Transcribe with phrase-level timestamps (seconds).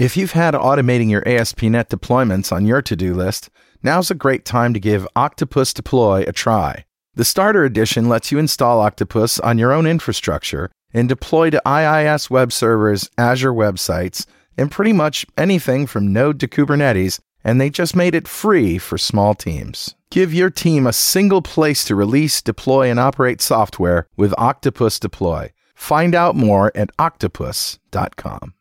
[0.00, 3.50] If you've had automating your ASP.NET deployments on your to do list,
[3.82, 6.86] now's a great time to give Octopus Deploy a try.
[7.16, 12.30] The Starter Edition lets you install Octopus on your own infrastructure and deploy to IIS
[12.30, 14.24] web servers, Azure websites,
[14.56, 18.96] and pretty much anything from Node to Kubernetes, and they just made it free for
[18.96, 19.96] small teams.
[20.10, 25.52] Give your team a single place to release, deploy, and operate software with Octopus Deploy.
[25.74, 28.54] Find out more at octopus.com.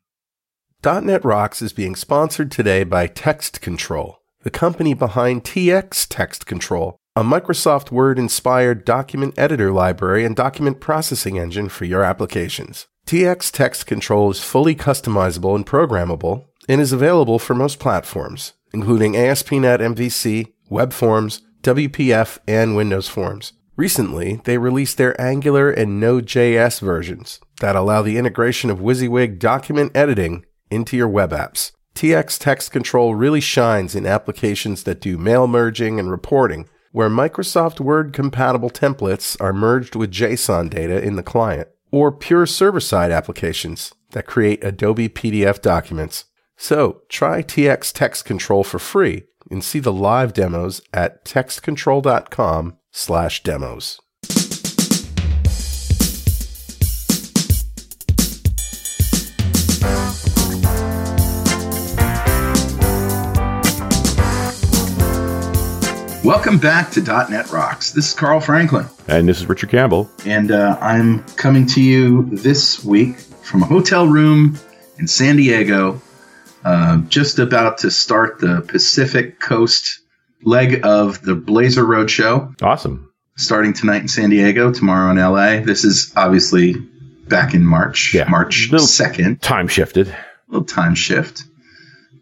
[0.81, 6.95] .NET Rocks is being sponsored today by Text Control, the company behind TX Text Control,
[7.17, 12.87] a Microsoft Word inspired document editor library and document processing engine for your applications.
[13.05, 19.17] TX Text Control is fully customizable and programmable and is available for most platforms, including
[19.17, 23.51] ASP.NET MVC, Web Forms, WPF, and Windows Forms.
[23.75, 29.91] Recently, they released their Angular and Node.js versions that allow the integration of WYSIWYG document
[29.93, 31.71] editing into your web apps.
[31.95, 37.79] TX Text Control really shines in applications that do mail merging and reporting, where Microsoft
[37.79, 43.11] Word compatible templates are merged with JSON data in the client, or pure server side
[43.11, 46.25] applications that create Adobe PDF documents.
[46.55, 53.43] So try TX Text Control for free and see the live demos at textcontrol.com slash
[53.43, 53.99] demos.
[66.23, 67.91] Welcome back to .NET Rocks.
[67.91, 68.85] This is Carl Franklin.
[69.07, 70.09] And this is Richard Campbell.
[70.25, 74.57] And uh, I'm coming to you this week from a hotel room
[74.97, 76.01] in San Diego,
[76.65, 80.01] uh, just about to start the Pacific Coast
[80.43, 82.61] leg of the Blazor Roadshow.
[82.61, 83.11] Awesome.
[83.37, 85.61] Starting tonight in San Diego, tomorrow in LA.
[85.65, 86.73] This is obviously
[87.29, 88.27] back in March, Yeah.
[88.29, 89.39] March Little- 2nd.
[89.41, 90.09] Time shifted.
[90.09, 90.15] A
[90.49, 91.43] little time shift.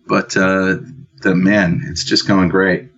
[0.07, 0.77] But uh,
[1.21, 2.89] the man, it's just going great.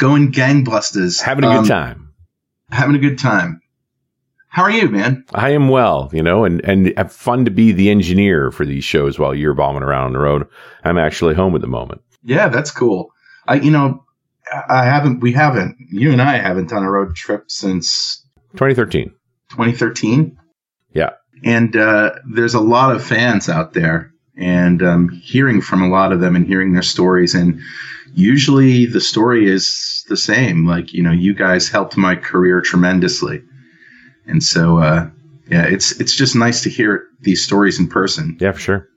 [0.00, 1.20] Going gangbusters.
[1.22, 2.08] Having a Um, good time.
[2.70, 3.60] Having a good time.
[4.48, 5.24] How are you, man?
[5.34, 8.82] I am well, you know, and, and have fun to be the engineer for these
[8.82, 10.46] shows while you're bombing around on the road.
[10.82, 12.00] I'm actually home at the moment.
[12.24, 13.12] Yeah, that's cool.
[13.46, 14.02] I, you know,
[14.68, 18.24] I haven't, we haven't, you and I haven't done a road trip since
[18.54, 19.12] 2013.
[19.50, 20.36] 2013.
[20.94, 21.10] Yeah.
[21.44, 26.12] And uh, there's a lot of fans out there, and um, hearing from a lot
[26.12, 27.34] of them and hearing their stories.
[27.34, 27.60] And
[28.14, 30.66] usually the story is the same.
[30.66, 33.42] Like, you know, you guys helped my career tremendously.
[34.26, 35.08] And so, uh,
[35.48, 38.36] yeah, it's it's just nice to hear these stories in person.
[38.40, 38.88] Yeah, for sure.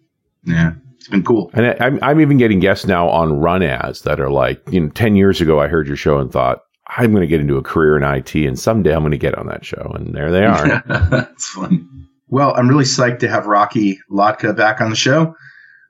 [0.46, 1.50] Yeah, it's been cool.
[1.54, 4.90] And I, I'm, I'm even getting guests now on RunAs that are like, you know,
[4.90, 6.64] 10 years ago, I heard your show and thought,
[6.98, 9.36] I'm going to get into a career in IT and someday I'm going to get
[9.36, 9.92] on that show.
[9.96, 10.84] And there they are.
[10.88, 12.08] That's fun.
[12.28, 15.36] Well, I'm really psyched to have Rocky Lhotka back on the show.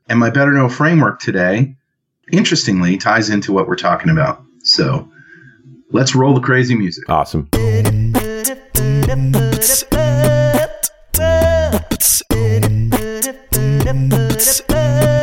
[0.07, 1.75] And my Better Know framework today,
[2.33, 4.44] interestingly, ties into what we're talking about.
[4.63, 5.09] So
[5.91, 7.07] let's roll the crazy music.
[7.07, 7.49] awesome.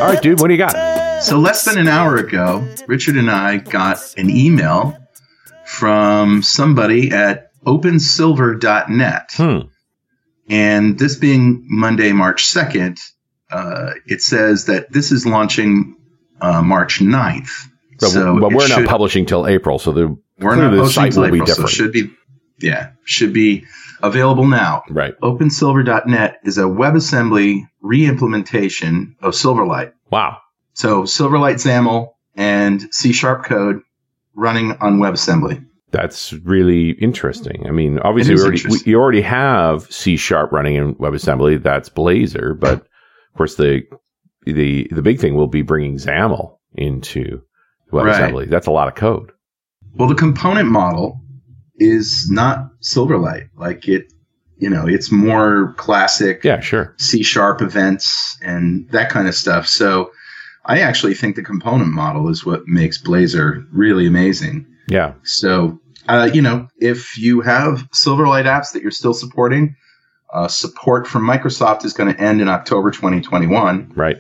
[0.00, 1.22] All right, dude, what do you got?
[1.22, 4.96] So less than an hour ago, Richard and I got an email
[5.66, 9.32] from somebody at opensilver.net.
[9.34, 9.58] Hmm.
[10.48, 12.98] And this being Monday, March 2nd,
[13.52, 15.96] uh, it says that this is launching
[16.40, 17.48] uh, March 9th.
[17.98, 21.30] But, so but we're not publishing till April, so the, We're not the site will
[21.30, 21.70] be April, so different.
[21.70, 22.10] should be,
[22.60, 23.64] yeah, should be
[24.02, 24.82] available now.
[24.88, 25.14] right.
[25.22, 29.92] OpenSilver.net is a WebAssembly re-implementation of Silverlight.
[30.10, 30.38] Wow.
[30.72, 33.82] So Silverlight XAML and C Sharp code
[34.34, 35.66] running on WebAssembly.
[35.90, 37.66] That's really interesting.
[37.66, 41.62] I mean, obviously, we already, we, you already have C sharp running in WebAssembly.
[41.62, 43.82] That's Blazor, but of course, the
[44.44, 47.42] the the big thing will be bringing XAML into
[47.92, 48.48] WebAssembly.
[48.48, 49.32] That's a lot of code.
[49.94, 51.20] Well, the component model
[51.76, 53.48] is not Silverlight.
[53.56, 54.12] Like it,
[54.58, 56.94] you know, it's more classic Yeah, sure.
[56.98, 59.66] C sharp events and that kind of stuff.
[59.66, 60.10] So
[60.66, 64.66] I actually think the component model is what makes Blazor really amazing.
[64.88, 69.76] Yeah, So, uh, you know, if you have Silverlight apps that you're still supporting,
[70.32, 73.92] uh, support from Microsoft is going to end in October 2021.
[73.94, 74.18] right.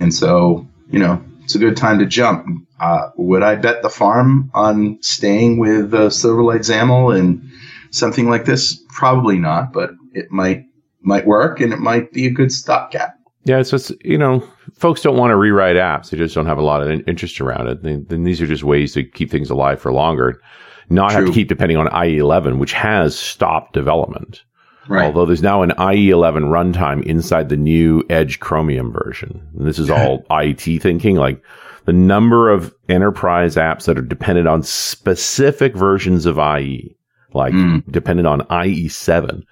[0.00, 2.46] And so, you know, it's a good time to jump.
[2.80, 7.48] Uh, would I bet the farm on staying with uh, Silverlight XAML and
[7.90, 8.82] something like this?
[8.88, 10.64] Probably not, but it might
[11.02, 13.16] might work and it might be a good stopgap.
[13.44, 16.58] Yeah, so it's you know, folks don't want to rewrite apps; they just don't have
[16.58, 17.82] a lot of interest around it.
[17.82, 20.40] Then then these are just ways to keep things alive for longer,
[20.88, 24.42] not have to keep depending on IE11, which has stopped development.
[24.90, 25.04] Right.
[25.06, 29.46] Although there's now an IE11 runtime inside the new Edge Chromium version.
[29.56, 31.40] And this is all IET thinking, like
[31.84, 36.96] the number of enterprise apps that are dependent on specific versions of IE,
[37.32, 37.84] like Mm.
[37.90, 39.42] dependent on IE7.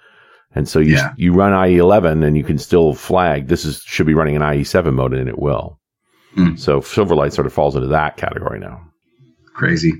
[0.55, 1.13] And so you, Yeah.
[1.15, 4.93] you run IE11 and you can still flag this is, should be running an IE7
[4.93, 5.79] mode and it will.
[6.35, 6.59] Mm.
[6.59, 8.81] So Silverlight sort of falls into that category now.
[9.55, 9.93] Crazy.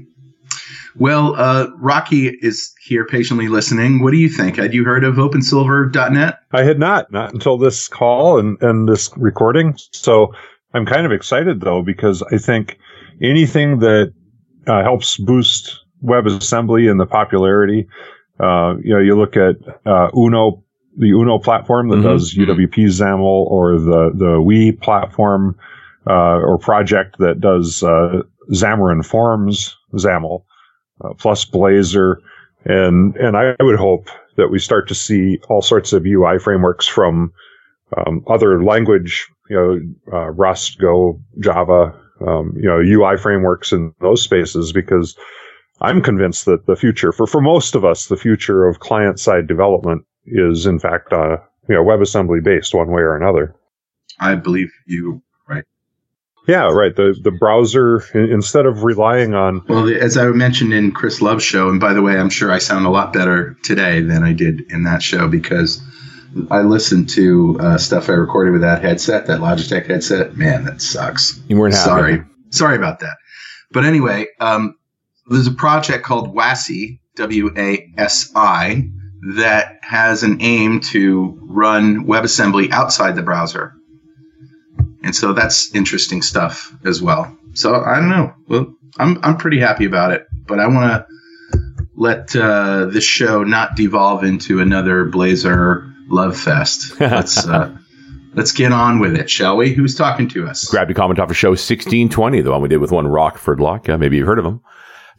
[0.96, 4.04] Well, uh, Rocky is here patiently listening.
[4.04, 4.58] What do you think?
[4.58, 6.40] Had you heard of OpenSilver.net?
[6.52, 9.76] I had not, not until this call and, and this recording.
[9.92, 10.34] So
[10.74, 12.78] I'm kind of excited though, because I think
[13.22, 14.14] anything that
[14.68, 17.88] uh, helps boost WebAssembly and the popularity,
[18.40, 19.56] uh, you know, you look at
[19.86, 20.64] uh, Uno,
[20.98, 22.04] the Uno platform that Mhm.
[22.04, 25.56] does UWP XAML or the, the Ooui platform,
[26.08, 28.22] uh, or project that does, uh,
[28.52, 30.44] Xamarin Forms XAML,
[31.04, 32.16] uh, plus Blazor.
[32.66, 36.88] And, and I would hope that we start to see all sorts of UI frameworks
[36.88, 37.34] from,
[37.98, 41.94] um, other language, you know, uh, Rust, Go, Java,
[42.26, 45.18] um, you know, UI frameworks in those spaces because
[45.82, 49.48] I'm convinced that the future for, for most of us, the future of client side
[49.48, 51.38] development is in fact, uh,
[51.68, 53.56] you know, WebAssembly based one way or another.
[54.20, 55.22] I believe you.
[56.48, 56.96] Yeah, right.
[56.96, 61.70] The, the browser, instead of relying on, Well, as I mentioned in Chris Love's show,
[61.70, 64.72] and by the way, I'm sure I sound a lot better today than I did
[64.72, 65.80] in that show because
[66.50, 70.38] I listened to uh, stuff I recorded with that headset, that Logitech headset.
[70.38, 71.40] Man, that sucks.
[71.48, 71.86] You weren't happy.
[71.86, 72.24] Sorry.
[72.50, 73.18] Sorry about that.
[73.72, 74.76] But anyway, um,
[75.28, 78.90] there's a project called WASI, W A S I,
[79.36, 83.76] that has an aim to run WebAssembly outside the browser.
[85.04, 87.36] And so that's interesting stuff as well.
[87.54, 88.34] So I don't know.
[88.48, 91.08] Well, I'm, I'm pretty happy about it, but I want to
[91.96, 97.00] let uh, this show not devolve into another Blazor love fest.
[97.00, 97.76] Let's uh,
[98.34, 99.74] let's get on with it, shall we?
[99.74, 100.66] Who's talking to us?
[100.70, 103.88] Grabbed a comment off of show 1620, the one we did with one Rockford Lock.
[103.88, 104.62] Maybe you've heard of him.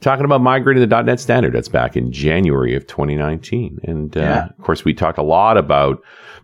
[0.01, 1.53] Talking about migrating the .NET standard.
[1.53, 3.81] That's back in January of 2019.
[3.85, 4.47] And, uh, Yeah.
[4.47, 5.99] of course, we talked a lot about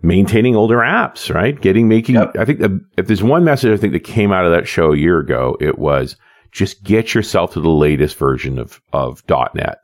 [0.06, 1.60] maintaining older apps, right?
[1.60, 2.36] Getting, making, Yep.
[2.38, 4.92] I think uh, if there's one message I think that came out of that show
[4.92, 6.16] a year ago, it was
[6.52, 9.78] just get yourself to the latest version of, of .NET.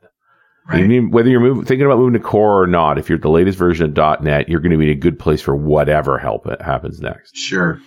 [0.67, 0.85] Right.
[0.87, 3.57] mean, whether you're moving, thinking about moving to core or not, if you're the latest
[3.57, 6.61] version of .NET, you're going to be in a good place for whatever help it
[6.61, 7.35] happens next.
[7.35, 7.79] Sure.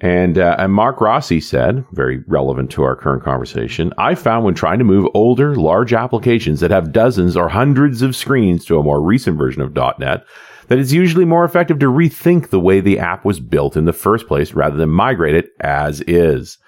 [0.00, 4.54] And, uh, and Mark Rossi said, very relevant to our current conversation, I found when
[4.54, 8.82] trying to move older, large applications that have dozens or hundreds of screens to a
[8.82, 10.24] more recent version of .NET,
[10.68, 13.92] that it's usually more effective to rethink the way the app was built in the
[13.92, 16.58] first place rather than migrate it as is.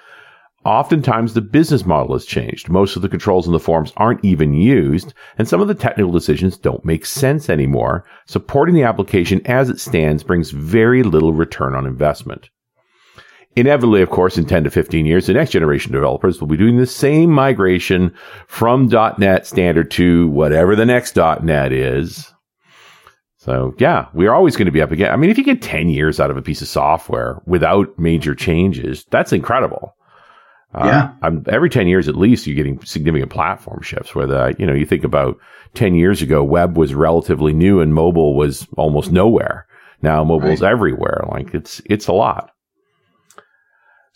[0.66, 2.68] Oftentimes the business model has changed.
[2.68, 6.10] Most of the controls in the forms aren't even used, and some of the technical
[6.10, 8.04] decisions don't make sense anymore.
[8.26, 12.50] Supporting the application as it stands brings very little return on investment.
[13.54, 16.76] Inevitably, of course, in 10 to 15 years, the next generation developers will be doing
[16.76, 18.12] the same migration
[18.48, 22.34] from .NET standard to whatever the next .NET is.
[23.46, 25.12] So yeah, we're always going to be up again.
[25.12, 28.34] I mean, if you get 10 years out of a piece of software without major
[28.34, 29.94] changes, that's incredible.
[30.74, 31.12] Uh, Yeah.
[31.22, 34.74] I'm, every 10 years at least, you're getting significant platform shifts where the, you know,
[34.74, 35.38] you think about
[35.74, 39.66] 10 years ago, web was relatively new and mobile was almost nowhere.
[40.02, 41.24] Now mobile's everywhere.
[41.30, 42.50] Like it's, it's a lot.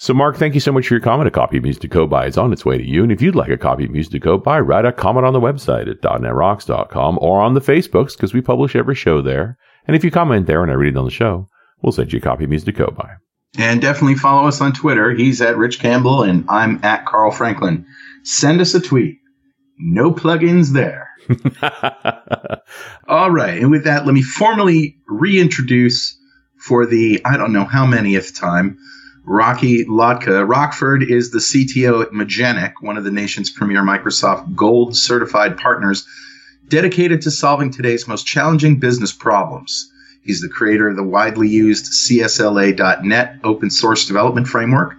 [0.03, 1.29] So, Mark, thank you so much for your comment.
[1.29, 3.03] A copy of Music to Go By is on its way to you.
[3.03, 5.35] And if you'd like a copy of Music to Go By, write a comment on
[5.35, 9.59] the website at .netrocks.com or on the Facebooks because we publish every show there.
[9.87, 11.49] And if you comment there and I read it on the show,
[11.83, 13.11] we'll send you a copy of Music to Go By.
[13.59, 15.11] And definitely follow us on Twitter.
[15.11, 17.85] He's at Rich Campbell and I'm at Carl Franklin.
[18.23, 19.19] Send us a tweet.
[19.79, 21.11] No plugins there.
[23.07, 23.61] All right.
[23.61, 26.19] And with that, let me formally reintroduce
[26.57, 28.79] for the, I don't know how manyth time,
[29.31, 30.45] Rocky Lhotka.
[30.45, 36.05] Rockford is the CTO at Magenic, one of the nation's premier Microsoft Gold certified partners,
[36.67, 39.89] dedicated to solving today's most challenging business problems.
[40.21, 44.97] He's the creator of the widely used CSLA.NET open source development framework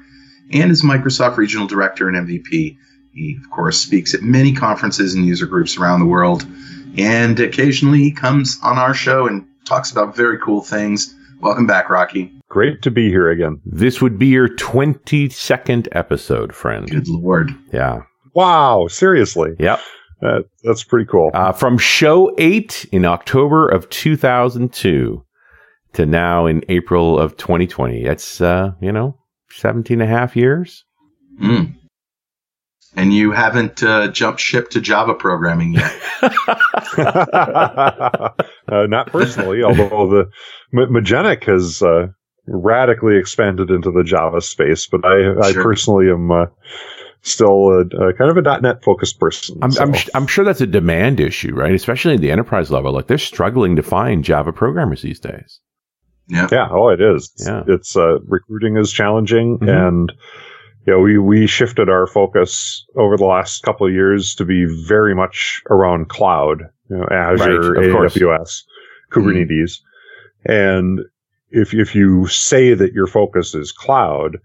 [0.50, 2.78] and is Microsoft Regional Director and MVP.
[3.14, 6.48] He, of course, speaks at many conferences and user groups around the world
[6.98, 11.14] and occasionally comes on our show and talks about very cool things.
[11.42, 12.32] Welcome back, Rocky.
[12.50, 13.60] great to be here again.
[13.66, 16.88] this would be your 22nd episode, friend.
[16.90, 17.52] Good Lord.
[17.74, 18.02] Yeah.
[18.36, 18.88] Wow.
[18.88, 19.52] Seriously.
[19.60, 19.80] Yep.
[20.22, 21.32] That, that's pretty cool.
[21.34, 25.26] Uh, from show eight in October of 2002
[25.94, 28.04] to now in April of 2020.
[28.04, 29.18] That's, uh, you know,
[29.50, 30.86] 17 and a half years.
[31.42, 31.76] Mm.
[32.96, 36.02] And you haven't uh, jumped ship to Java programming yet.
[36.98, 38.30] uh,
[38.68, 40.30] not personally, although the
[40.78, 42.08] M- Magenic has uh,
[42.48, 45.44] radically expanded into the Java space, but I, sure.
[45.44, 46.46] I personally am uh,
[47.22, 49.60] still a, a, kind of a .NET focused person.
[49.62, 49.84] I'm, so.
[49.84, 51.74] I'm, I'm, sure that's a demand issue, right?
[51.74, 52.92] Especially at the enterprise level.
[52.92, 55.60] Like they're struggling to find Java programmers these days.
[56.28, 56.48] Yeah.
[56.52, 56.68] Yeah.
[56.70, 57.32] Oh, it is.
[57.38, 57.64] Yeah.
[57.68, 59.70] It's, uh, recruiting is challenging mm-hmm.
[59.70, 60.12] and,
[60.86, 64.66] you know, we, we shifted our focus over the last couple of years to be
[64.88, 68.64] very much around cloud, you know, Azure, right, AWS,
[69.12, 69.78] Kubernetes.
[69.78, 70.52] Mm-hmm.
[70.52, 71.00] And
[71.52, 74.38] if, if you say that your focus is cloud,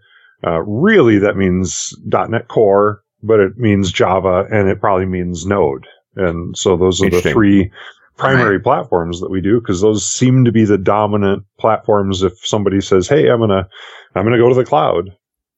[0.47, 5.87] uh, really that means .NET Core, but it means Java and it probably means Node.
[6.16, 7.71] And so those are the three
[8.16, 8.64] primary right.
[8.64, 12.23] platforms that we do because those seem to be the dominant platforms.
[12.23, 13.69] If somebody says, "Hey, I'm gonna,
[14.14, 15.11] I'm gonna go to the cloud,"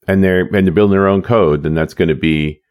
[0.07, 2.61] and they're and they're building their own code, then that's going to be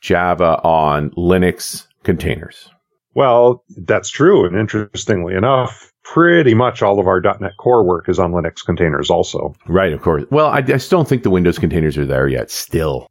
[0.00, 2.70] Java on Linux containers.
[3.14, 4.46] Well, that's true.
[4.46, 9.10] And interestingly enough, pretty much all of our .NET Core work is on Linux containers
[9.10, 9.54] also.
[9.66, 10.24] Right, of course.
[10.30, 13.08] Well, I, I still don't think the Windows containers are there yet, still.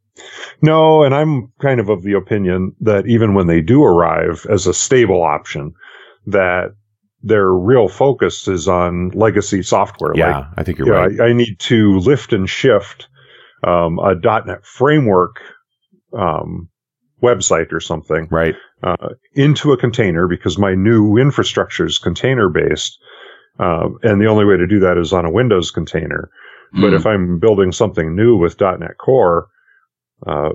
[0.61, 4.65] No, and I'm kind of of the opinion that even when they do arrive as
[4.67, 5.73] a stable option,
[6.27, 6.75] that
[7.21, 10.13] their real focus is on legacy software.
[10.15, 11.11] Yeah, like, I think you're you right.
[11.11, 13.07] Know, I, I, need to lift and shift
[13.65, 15.37] um, a .NET framework
[16.17, 16.69] um,
[17.21, 22.97] website or something, right, uh, into a container because my new infrastructure is container based,
[23.59, 26.29] uh, and the only way to do that is on a Windows container.
[26.75, 26.81] Mm.
[26.81, 26.95] But hmm.
[26.95, 29.47] if I'm building something new with .NET Core,
[30.27, 30.49] uh,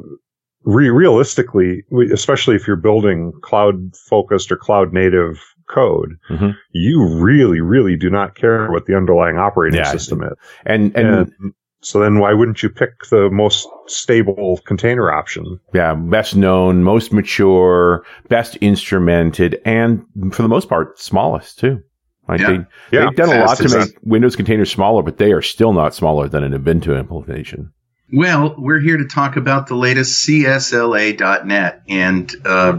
[0.65, 6.51] re- realistically, especially if you're building cloud focused or cloud native code, mm-hmm.
[6.73, 10.33] you really, really do not care what the underlying operating yeah, system is.
[10.67, 15.59] And, and, and so then why wouldn't you pick the most stable container option?
[15.73, 21.83] Yeah, best known, most mature, best instrumented, and for the most part, smallest too.
[22.29, 22.49] Like yeah.
[22.49, 22.59] They,
[22.97, 23.05] yeah.
[23.07, 26.29] They've done a lot to make Windows containers smaller, but they are still not smaller
[26.29, 27.73] than an Ubuntu implementation.
[28.13, 31.83] Well, we're here to talk about the latest CSLA.net.
[31.89, 32.79] And uh,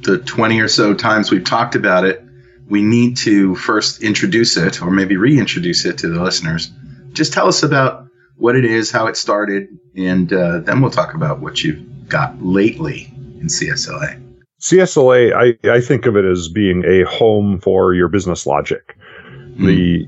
[0.00, 2.22] the 20 or so times we've talked about it,
[2.68, 6.70] we need to first introduce it or maybe reintroduce it to the listeners.
[7.12, 8.05] Just tell us about
[8.36, 12.40] what it is, how it started, and uh, then we'll talk about what you've got
[12.42, 14.22] lately in CSLA.
[14.60, 18.96] CSLA, I, I think of it as being a home for your business logic.
[19.28, 19.66] Mm.
[19.66, 20.06] The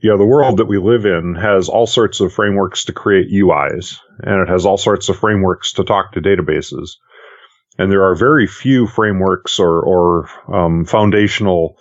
[0.00, 3.32] you know, the world that we live in has all sorts of frameworks to create
[3.32, 6.90] UIs, and it has all sorts of frameworks to talk to databases.
[7.78, 11.78] And there are very few frameworks or, or um, foundational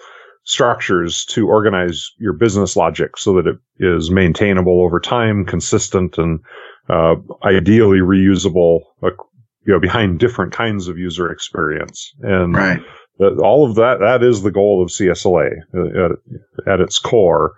[0.48, 6.40] structures to organize your business logic so that it is maintainable over time, consistent, and
[6.90, 8.80] uh, ideally reusable.
[9.04, 9.12] Uh,
[9.66, 12.80] you know, behind different kinds of user experience, and right.
[13.20, 17.54] all of that that is the goal of CSLA uh, at, at its core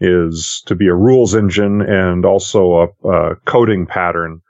[0.00, 4.40] is to be a rules engine and also a, a coding pattern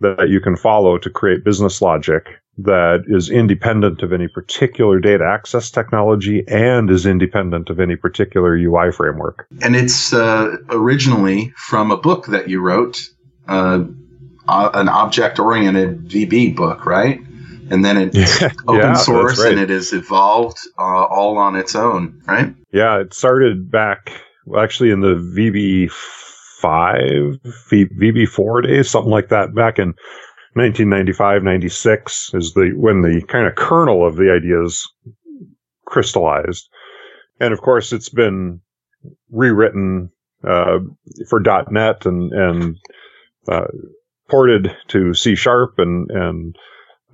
[0.00, 5.24] that you can follow to create business logic that is independent of any particular data
[5.24, 9.46] access technology and is independent of any particular UI framework.
[9.62, 13.08] And it's uh, originally from a book that you wrote,
[13.48, 13.84] uh,
[14.48, 17.20] an object oriented VB book, right?
[17.70, 19.52] And then it's open yeah, source right.
[19.52, 22.54] and it has evolved uh, all on its own, right?
[22.72, 24.12] Yeah, it started back
[24.44, 25.90] well, actually in the VB
[26.60, 27.40] five,
[27.70, 29.94] VB four days, something like that, back in
[30.54, 34.86] 1995, 96 is the when the kind of kernel of the ideas
[35.86, 36.68] crystallized,
[37.40, 38.60] and of course it's been
[39.30, 40.10] rewritten
[40.46, 40.78] uh,
[41.28, 42.76] for .NET and and
[43.48, 43.66] uh,
[44.30, 46.56] ported to C sharp and and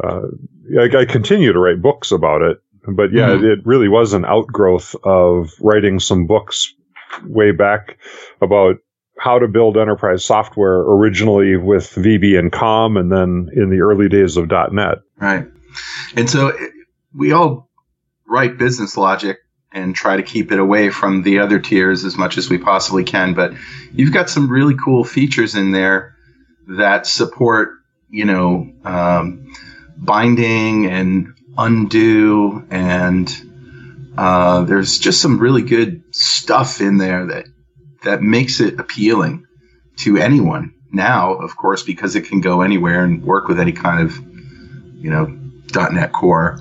[0.02, 0.22] uh,
[0.80, 2.58] I, I, continue to write books about it.
[2.86, 3.44] But yeah, mm-hmm.
[3.44, 6.72] it really was an outgrowth of writing some books
[7.24, 7.98] way back
[8.40, 8.76] about
[9.18, 14.08] how to build enterprise software originally with VB and COM and then in the early
[14.08, 14.98] days of .NET.
[15.16, 15.46] Right.
[16.16, 16.56] And so
[17.14, 17.68] we all
[18.26, 19.38] write business logic
[19.72, 23.04] and try to keep it away from the other tiers as much as we possibly
[23.04, 23.34] can.
[23.34, 23.54] But
[23.92, 26.16] you've got some really cool features in there
[26.68, 27.70] that support,
[28.08, 29.52] you know, um,
[29.96, 33.44] binding and undo and
[34.16, 37.46] uh, there's just some really good stuff in there that
[38.04, 39.44] that makes it appealing
[39.98, 44.00] to anyone now, of course, because it can go anywhere and work with any kind
[44.00, 44.16] of,
[45.02, 45.26] you know,
[45.74, 46.58] .NET Core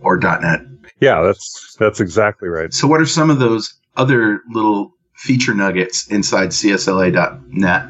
[0.00, 0.60] or .NET.
[1.00, 2.72] Yeah, that's that's exactly right.
[2.72, 7.88] So, what are some of those other little feature nuggets inside CSLA.net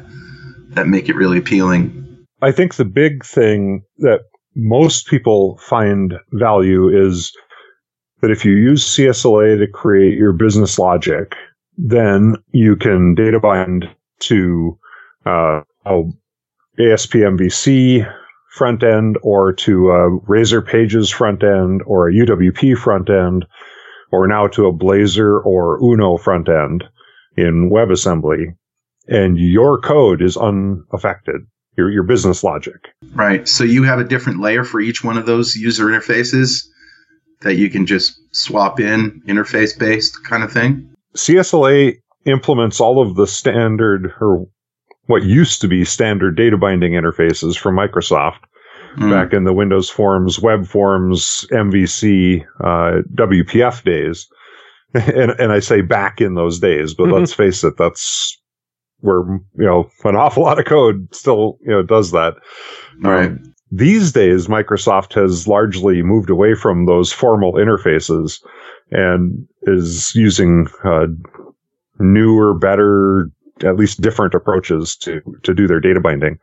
[0.69, 2.25] that make it really appealing?
[2.41, 4.21] I think the big thing that
[4.55, 7.31] most people find value is
[8.21, 11.35] that if you use CSLA to create your business logic,
[11.77, 13.85] then you can data bind
[14.19, 14.77] to
[15.25, 18.11] uh, ASP MVC
[18.51, 23.45] front end or to a Razor Pages front end or a UWP front end
[24.11, 26.83] or now to a Blazor or Uno front end
[27.35, 28.55] in WebAssembly.
[29.07, 31.41] And your code is unaffected,
[31.77, 32.89] your, your business logic.
[33.13, 33.47] Right.
[33.47, 36.63] So you have a different layer for each one of those user interfaces
[37.43, 40.92] that you can just swap in interface based kind of thing?
[41.15, 44.47] CSLA implements all of the standard or
[45.07, 48.39] what used to be standard data binding interfaces from Microsoft
[48.95, 49.09] mm.
[49.09, 54.27] back in the Windows Forms, Web Forms, MVC, uh, WPF days.
[54.93, 57.13] and, and I say back in those days, but mm-hmm.
[57.13, 58.39] let's face it, that's
[58.99, 59.21] where,
[59.57, 62.35] you know, an awful lot of code still, you know, does that.
[63.01, 63.31] Right.
[63.31, 68.39] Um, these days, Microsoft has largely moved away from those formal interfaces
[68.91, 71.07] and is using uh,
[71.99, 73.31] newer, better,
[73.63, 76.37] at least different approaches to to do their data binding.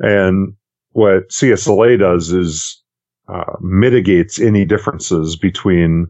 [0.00, 0.54] And
[0.92, 2.82] what CSLA does is
[3.28, 6.08] uh, mitigates any differences between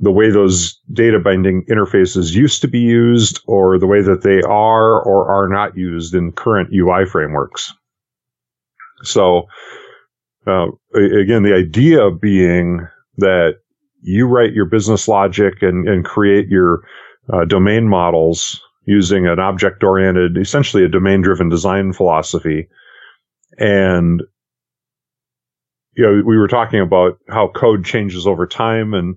[0.00, 4.42] the way those data binding interfaces used to be used or the way that they
[4.42, 7.72] are or are not used in current UI frameworks.
[9.02, 9.44] So,
[10.46, 12.86] uh, again, the idea being
[13.18, 13.56] that
[14.02, 16.80] you write your business logic and, and create your
[17.32, 22.68] uh, domain models using an object oriented, essentially a domain driven design philosophy.
[23.58, 24.22] And,
[25.96, 29.16] you know, we were talking about how code changes over time and,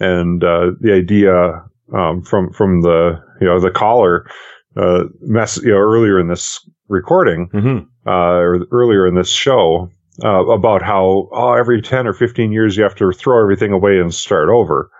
[0.00, 1.64] and, uh, the idea,
[1.96, 4.28] um, from, from the, you know, the caller,
[4.76, 7.86] uh, mess, you know, earlier in this recording, mm-hmm.
[8.06, 9.90] Uh, or earlier in this show,
[10.24, 13.98] uh, about how oh, every 10 or 15 years you have to throw everything away
[13.98, 14.90] and start over.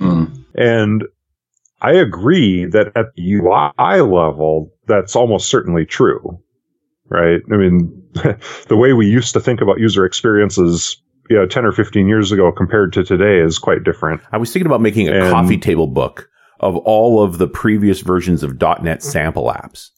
[0.00, 0.44] Mm.
[0.56, 1.04] And
[1.80, 6.40] I agree that at the UI level, that's almost certainly true,
[7.08, 7.40] right?
[7.52, 8.02] I mean,
[8.68, 12.32] the way we used to think about user experiences, you know, 10 or 15 years
[12.32, 14.20] ago compared to today is quite different.
[14.32, 16.28] I was thinking about making a and, coffee table book
[16.60, 19.90] of all of the previous versions of .NET sample apps.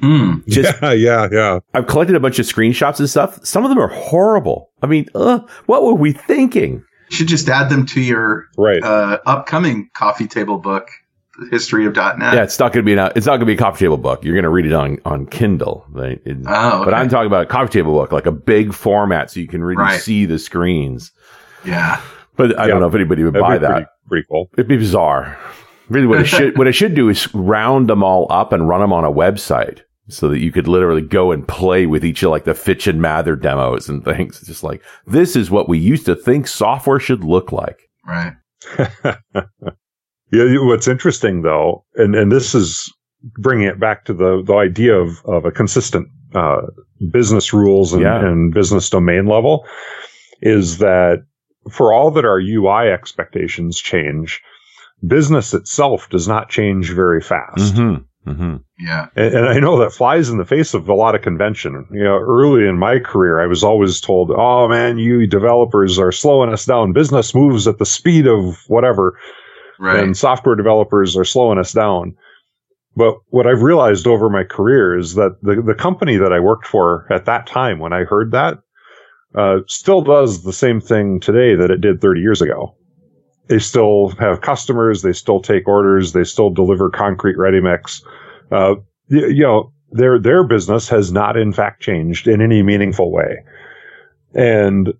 [0.00, 0.46] Mm.
[0.46, 1.58] Just, yeah, yeah, yeah.
[1.74, 3.44] I've collected a bunch of screenshots and stuff.
[3.44, 4.70] Some of them are horrible.
[4.82, 6.84] I mean, uh, what were we thinking?
[7.10, 8.82] You should just add them to your right.
[8.82, 10.88] uh, upcoming coffee table book,
[11.38, 12.18] the history of .NET.
[12.18, 13.98] Yeah, it's not going to be an, it's not going to be a coffee table
[13.98, 14.24] book.
[14.24, 15.84] You're going to read it on on Kindle.
[15.90, 16.20] Right?
[16.24, 16.84] It, oh, okay.
[16.86, 19.62] but I'm talking about a coffee table book, like a big format, so you can
[19.62, 20.00] really right.
[20.00, 21.12] see the screens.
[21.64, 22.00] Yeah.
[22.36, 22.68] But I yeah.
[22.68, 23.68] don't know if anybody would That'd buy that.
[23.68, 24.50] Pretty, pretty cool.
[24.54, 25.38] It'd be bizarre.
[25.92, 28.80] Really, what it should what it should do is round them all up and run
[28.80, 32.30] them on a website so that you could literally go and play with each of
[32.30, 34.38] like the Fitch and Mather demos and things.
[34.38, 37.78] It's just like this is what we used to think software should look like.
[38.06, 38.32] Right.
[39.34, 39.44] yeah.
[40.32, 42.92] What's interesting though, and and this is
[43.38, 46.62] bringing it back to the the idea of of a consistent uh,
[47.10, 48.24] business rules and, yeah.
[48.24, 49.66] and business domain level,
[50.40, 51.24] is that
[51.70, 54.40] for all that our UI expectations change,
[55.06, 57.74] business itself does not change very fast.
[57.74, 58.30] Mm-hmm.
[58.30, 58.56] Mm-hmm.
[58.78, 59.06] Yeah.
[59.16, 61.86] And, and, I know that flies in the face of a lot of convention.
[61.90, 66.12] You know, early in my career, I was always told, oh man, you developers are
[66.12, 66.92] slowing us down.
[66.92, 69.18] Business moves at the speed of whatever.
[69.80, 69.98] Right.
[69.98, 72.14] And software developers are slowing us down.
[72.94, 76.68] But what I've realized over my career is that the, the company that I worked
[76.68, 78.58] for at that time, when I heard that,
[79.34, 82.76] uh, still does the same thing today that it did 30 years ago
[83.52, 85.02] they still have customers.
[85.02, 86.14] They still take orders.
[86.14, 88.02] They still deliver concrete ready mix.
[88.50, 88.76] Uh,
[89.08, 93.44] you, you know, their, their business has not in fact changed in any meaningful way.
[94.34, 94.94] And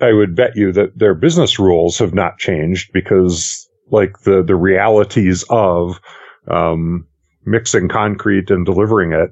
[0.00, 4.54] I would bet you that their business rules have not changed because like the, the
[4.54, 5.98] realities of,
[6.46, 7.04] um,
[7.46, 9.30] mixing concrete and delivering it,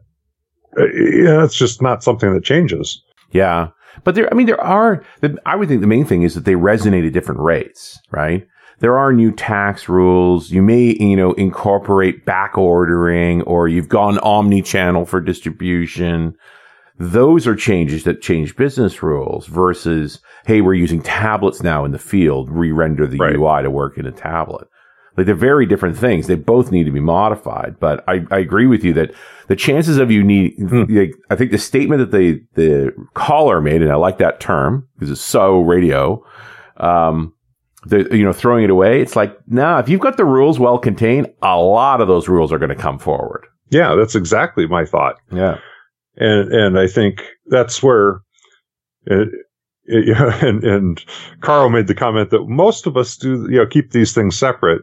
[0.76, 3.00] uh, yeah, it's just not something that changes.
[3.30, 3.68] Yeah.
[4.02, 5.04] But there, I mean, there are,
[5.44, 8.44] I would think the main thing is that they resonate at different rates, right?
[8.80, 10.50] There are new tax rules.
[10.50, 16.36] You may, you know, incorporate back ordering or you've gone omni-channel for distribution.
[16.98, 21.98] Those are changes that change business rules versus, hey, we're using tablets now in the
[21.98, 23.34] field, re-render the right.
[23.34, 24.68] UI to work in a tablet.
[25.16, 26.26] Like they're very different things.
[26.26, 27.80] They both need to be modified.
[27.80, 29.12] But I, I agree with you that
[29.48, 30.84] the chances of you need, hmm.
[30.88, 34.86] like, I think the statement that the, the caller made, and I like that term
[34.94, 36.22] because it's so radio,
[36.76, 37.32] um,
[37.88, 39.00] the, you know, throwing it away.
[39.00, 42.52] It's like, nah, if you've got the rules well contained, a lot of those rules
[42.52, 43.46] are going to come forward.
[43.70, 45.16] Yeah, that's exactly my thought.
[45.32, 45.58] Yeah.
[46.16, 48.20] and and I think that's where.
[49.06, 49.28] It,
[49.84, 51.04] it, and, and
[51.40, 54.82] Carl made the comment that most of us do, you know, keep these things separate.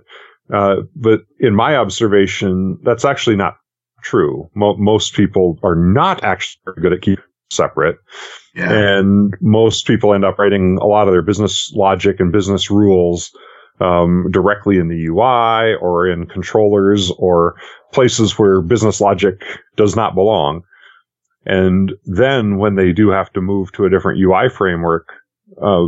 [0.53, 3.55] Uh, but in my observation, that's actually not
[4.03, 4.49] true.
[4.55, 7.97] Mo- most people are not actually good at keeping separate.
[8.55, 8.71] Yeah.
[8.71, 13.31] And most people end up writing a lot of their business logic and business rules
[13.79, 17.55] um, directly in the UI or in controllers or
[17.91, 19.41] places where business logic
[19.75, 20.63] does not belong.
[21.45, 25.09] And then when they do have to move to a different UI framework,
[25.61, 25.87] uh,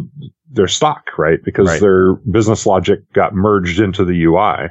[0.51, 1.39] they're stuck, right?
[1.43, 1.81] Because right.
[1.81, 4.69] their business logic got merged into the UI.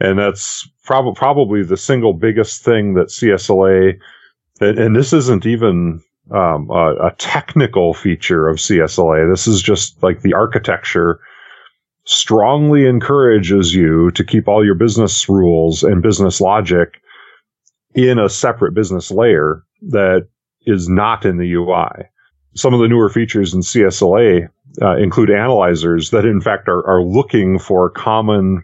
[0.00, 3.98] And that's prob- probably the single biggest thing that CSLA,
[4.60, 9.30] and, this isn't even um, a, a, technical feature of CSLA.
[9.30, 11.20] This is just like the architecture
[12.04, 17.00] strongly encourages you to keep all your business rules and business logic
[17.94, 20.28] in a separate business layer that
[20.66, 22.06] is not in the UI.
[22.54, 24.48] Some of the newer features in CSLA
[24.82, 28.62] uh, include analyzers that, in fact, are, are looking for common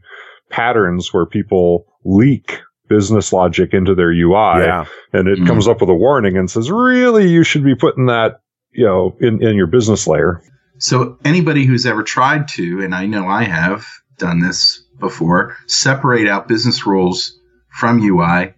[0.50, 4.64] patterns where people leak business logic into their UI.
[4.64, 4.84] Yeah.
[5.12, 5.46] And it mm.
[5.46, 8.40] comes up with a warning and says, really, you should be putting that,
[8.72, 10.42] you know, in, in your business layer.
[10.78, 13.86] So anybody who's ever tried to, and I know I have
[14.18, 17.38] done this before, separate out business rules
[17.70, 18.54] from UI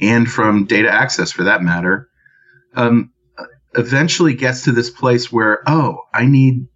[0.00, 2.08] and from data access for that matter,
[2.74, 3.12] um,
[3.74, 6.66] eventually gets to this place where, oh, I need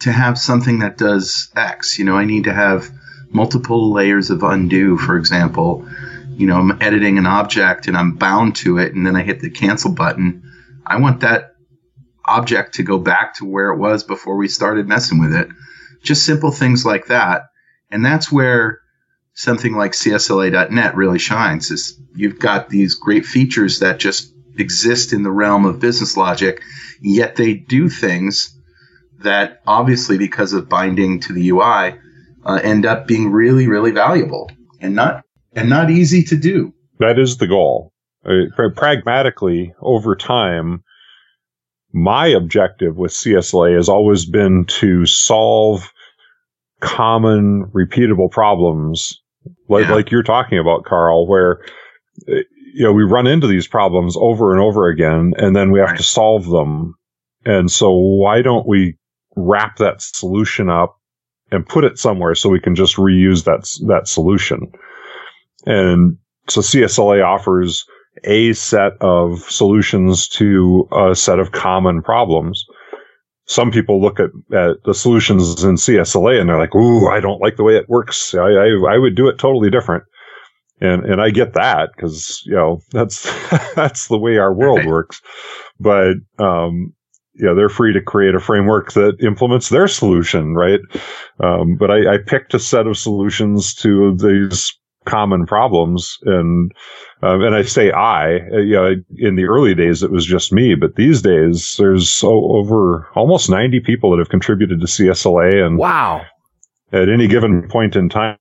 [0.00, 1.98] to have something that does X.
[1.98, 2.90] You know, I need to have
[3.30, 5.86] multiple layers of undo, for example.
[6.36, 9.40] You know, I'm editing an object and I'm bound to it, and then I hit
[9.40, 10.42] the cancel button.
[10.86, 11.54] I want that
[12.24, 15.48] object to go back to where it was before we started messing with it.
[16.02, 17.42] Just simple things like that.
[17.90, 18.80] And that's where
[19.34, 25.22] something like CSLA.net really shines is you've got these great features that just exist in
[25.22, 26.60] the realm of business logic,
[27.00, 28.58] yet they do things
[29.20, 31.96] that obviously because of binding to the UI
[32.44, 36.72] uh, end up being really, really valuable and not and not easy to do.
[36.98, 37.92] That is the goal.
[38.24, 38.44] Uh,
[38.76, 40.84] pragmatically, over time,
[41.92, 45.92] my objective with CSLA has always been to solve
[46.80, 49.20] common, repeatable problems
[49.68, 49.94] like, yeah.
[49.94, 51.60] like you're talking about, Carl, where,
[52.26, 55.96] you know, we run into these problems over and over again, and then we have
[55.96, 56.94] to solve them.
[57.44, 58.96] And so why don't we
[59.34, 60.96] wrap that solution up
[61.50, 64.72] and put it somewhere so we can just reuse that, that solution?
[65.66, 66.16] And
[66.48, 67.84] so CSLA offers
[68.24, 72.64] a set of solutions to a set of common problems
[73.46, 77.40] some people look at, at the solutions in CSLA and they're like, "Ooh, I don't
[77.40, 78.34] like the way it works.
[78.34, 80.04] I I, I would do it totally different."
[80.80, 83.22] And and I get that because you know that's
[83.74, 85.20] that's the way our world works.
[85.80, 86.94] But um,
[87.34, 90.80] you know, they're free to create a framework that implements their solution, right?
[91.40, 94.72] Um, but I, I picked a set of solutions to these
[95.04, 96.18] common problems.
[96.22, 96.72] And,
[97.22, 100.74] um, and I say I, you know, in the early days, it was just me,
[100.74, 105.64] but these days there's so over almost 90 people that have contributed to CSLA.
[105.64, 106.24] And wow.
[106.92, 108.36] At any given point in time,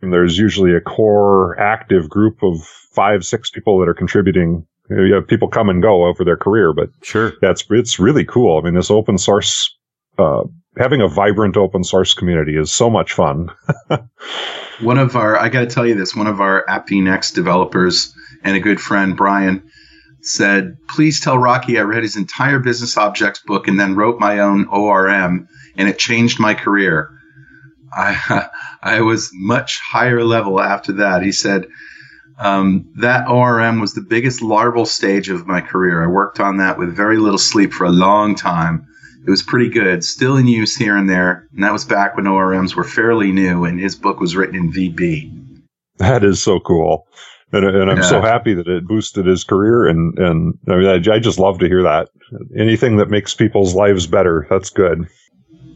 [0.00, 2.60] there's usually a core active group of
[2.92, 4.66] five, six people that are contributing.
[4.90, 8.58] You have people come and go over their career, but sure, that's it's really cool.
[8.58, 9.74] I mean, this open source,
[10.18, 10.42] uh,
[10.76, 13.50] having a vibrant open source community is so much fun.
[14.80, 18.56] one of our, I got to tell you this, one of our AppVNext developers and
[18.56, 19.62] a good friend, Brian,
[20.22, 24.38] said, please tell Rocky I read his entire business objects book and then wrote my
[24.38, 27.10] own ORM and it changed my career.
[27.92, 28.48] I,
[28.82, 31.22] I was much higher level after that.
[31.22, 31.66] He said,
[32.38, 36.02] um, that ORM was the biggest larval stage of my career.
[36.02, 38.86] I worked on that with very little sleep for a long time.
[39.24, 41.46] It was pretty good, still in use here and there.
[41.54, 44.72] And that was back when ORMs were fairly new, and his book was written in
[44.72, 45.60] VB.
[45.98, 47.06] That is so cool.
[47.52, 48.08] And, and I'm yeah.
[48.08, 49.86] so happy that it boosted his career.
[49.86, 52.08] And, and I mean, I, I just love to hear that.
[52.58, 55.06] Anything that makes people's lives better, that's good.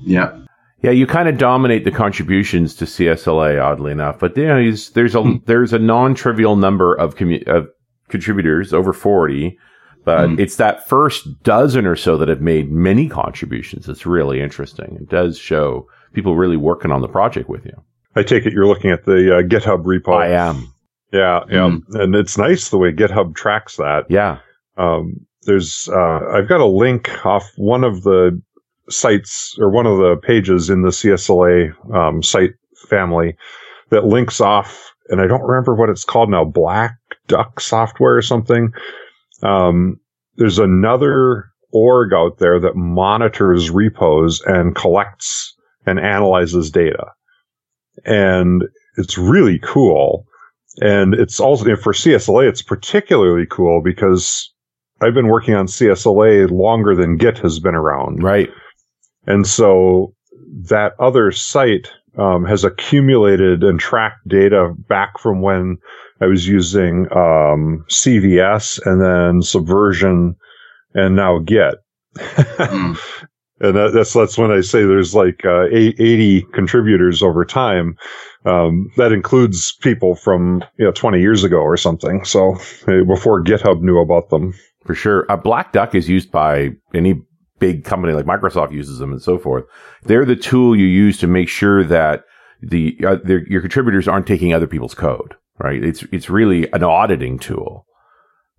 [0.03, 0.37] Yeah.
[0.83, 4.19] Yeah, you kind of dominate the contributions to CSLA, oddly enough.
[4.19, 5.37] But you know, there's a hmm.
[5.47, 7.69] there's a non-trivial number of, commu- of
[8.09, 9.59] contributors, over forty,
[10.07, 10.39] but mm.
[10.39, 13.89] it's that first dozen or so that have made many contributions.
[13.89, 14.97] It's really interesting.
[15.01, 17.83] It does show people really working on the project with you.
[18.15, 20.15] I take it you're looking at the uh, GitHub repo.
[20.15, 20.73] I am.
[21.13, 21.83] Yeah, yeah, mm.
[22.01, 24.05] and it's nice the way GitHub tracks that.
[24.09, 24.39] Yeah.
[24.77, 28.41] Um, there's, uh, I've got a link off one of the
[28.89, 32.53] sites or one of the pages in the CSLA um, site
[32.89, 33.37] family
[33.91, 38.23] that links off, and I don't remember what it's called now, Black Duck software or
[38.23, 38.73] something
[39.43, 40.01] Um,
[40.37, 47.07] there's another org out there that monitors repos and collects and analyzes data.
[48.05, 48.65] And
[48.97, 50.27] it's really cool.
[50.81, 54.53] And it's also for CSLA, it's particularly cool because
[55.01, 58.23] I've been working on CSLA longer than Git has been around.
[58.23, 58.51] Right.
[59.27, 60.15] And so
[60.69, 65.79] that other site um, has accumulated and tracked data back from when
[66.21, 70.37] I was using um, CVS and then Subversion
[70.95, 71.77] and now Git.
[72.17, 72.99] mm.
[73.59, 77.97] And that, that's that's when I say there's like uh, 80 contributors over time.
[78.45, 82.23] Um, that includes people from you know 20 years ago or something.
[82.25, 84.53] So before GitHub knew about them.
[84.85, 87.21] For sure, uh, Black Duck is used by any
[87.59, 89.65] big company like Microsoft uses them and so forth.
[90.03, 92.25] They're the tool you use to make sure that
[92.63, 95.37] the uh, your contributors aren't taking other people's code.
[95.59, 95.83] Right?
[95.83, 97.87] It's it's really an auditing tool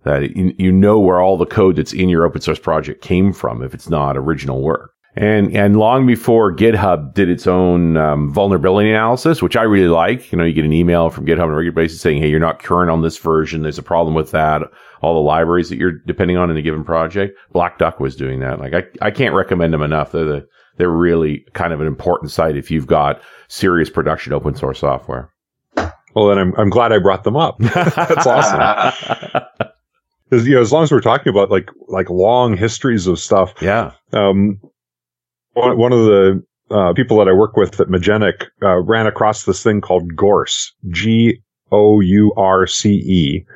[0.04, 3.32] that you, you know where all the code that's in your open source project came
[3.32, 4.92] from if it's not original work.
[5.16, 10.30] And and long before GitHub did its own um, vulnerability analysis, which I really like,
[10.30, 12.38] you know, you get an email from GitHub on a regular basis saying, "Hey, you're
[12.38, 13.62] not current on this version.
[13.62, 14.62] There's a problem with that."
[15.00, 17.38] All the libraries that you're depending on in a given project.
[17.52, 18.60] Black Duck was doing that.
[18.60, 20.12] Like I, I can't recommend them enough.
[20.12, 24.54] They're the, they're really kind of an important site if you've got serious production open
[24.54, 25.32] source software.
[26.14, 27.58] Well, then I'm I'm glad I brought them up.
[27.60, 29.42] That's awesome.
[30.30, 33.92] You know, as long as we're talking about like like long histories of stuff, yeah.
[34.12, 34.60] Um,
[35.52, 39.44] one, one of the uh, people that I work with at Magenic uh, ran across
[39.44, 43.46] this thing called Gource, G O U R C E,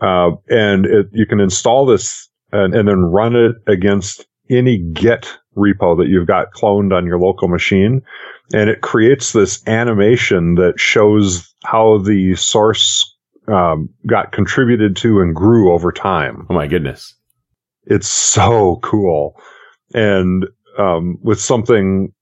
[0.00, 5.38] uh, and it, you can install this and, and then run it against any Git
[5.56, 8.02] repo that you've got cloned on your local machine,
[8.52, 13.16] and it creates this animation that shows how the source
[13.48, 16.46] um, got contributed to and grew over time.
[16.48, 17.14] Oh my goodness.
[17.84, 19.40] It's so cool.
[19.94, 20.46] And
[20.80, 22.12] um, with something,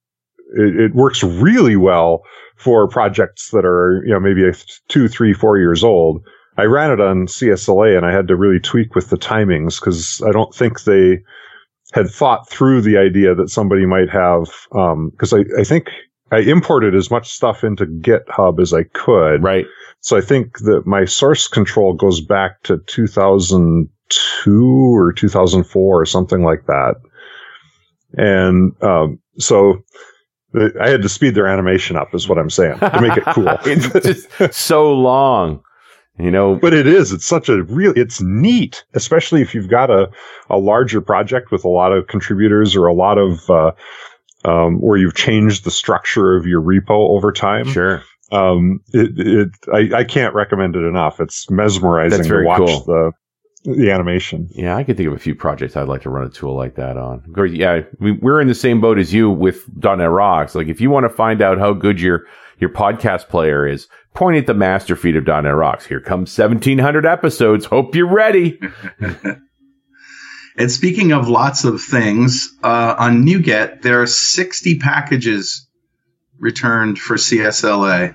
[0.57, 2.23] it, it, works really well
[2.57, 4.43] for projects that are, you know, maybe
[4.89, 6.23] two, three, four years old.
[6.57, 10.23] I ran it on CSLA and I had to really tweak with the timings because
[10.27, 11.21] I don't think they
[11.93, 15.89] had thought through the idea that somebody might have, because um, I, I think
[16.33, 19.43] I imported as much stuff into GitHub as I could.
[19.43, 19.67] Right.
[20.01, 26.43] So I think that my source control goes back to 2002 or 2004 or something
[26.43, 26.97] like that.
[28.17, 29.79] And um, so
[30.81, 33.49] I had to speed their animation up, is what I'm saying, to make it cool.
[33.65, 35.61] it's just so long,
[36.19, 36.57] you know.
[36.57, 37.13] But it is.
[37.13, 37.93] It's such a real.
[37.97, 40.11] It's neat, especially if you've got a
[40.49, 43.73] a larger project with a lot of contributors or a lot of uh,
[44.45, 47.69] um, where you've changed the structure of your repo over time.
[47.69, 51.21] Sure um, it, it I, I, can't recommend it enough.
[51.21, 52.85] It's mesmerizing to watch cool.
[52.85, 53.13] the
[53.65, 54.49] the animation.
[54.51, 56.77] Yeah, I can think of a few projects I'd like to run a tool like
[56.77, 57.23] that on.
[57.27, 60.55] Of course, yeah, we, we're in the same boat as you with .NET Rocks.
[60.55, 62.27] Like, if you want to find out how good your
[62.61, 65.87] your podcast player is, point at the master feed of .NET Rocks.
[65.87, 67.65] Here comes 1,700 episodes.
[67.65, 68.59] Hope you're ready.
[70.59, 75.69] and speaking of lots of things, uh, on NuGet, there are 60 packages
[76.39, 78.15] returned for CSLA.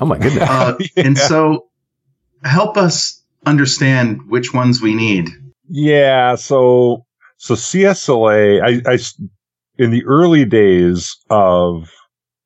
[0.00, 0.48] Oh my goodness!
[0.48, 0.88] Uh, yeah.
[1.06, 1.68] And so,
[2.44, 5.28] help us understand which ones we need.
[5.68, 6.34] Yeah.
[6.34, 7.04] So
[7.36, 8.98] so CSLA, I, I
[9.78, 11.90] in the early days of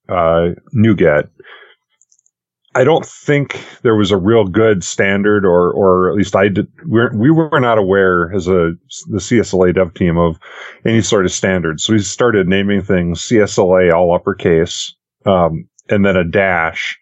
[0.08, 1.28] uh, NuGet,
[2.74, 6.68] I don't think there was a real good standard, or or at least I did.
[6.84, 8.72] We're, we were not aware as a
[9.08, 10.38] the CSLA dev team of
[10.86, 11.80] any sort of standard.
[11.80, 14.94] So we started naming things CSLA all uppercase,
[15.26, 16.98] um, and then a dash,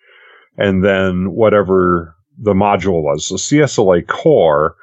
[0.56, 3.26] and then whatever the module was.
[3.26, 4.76] So CSLA core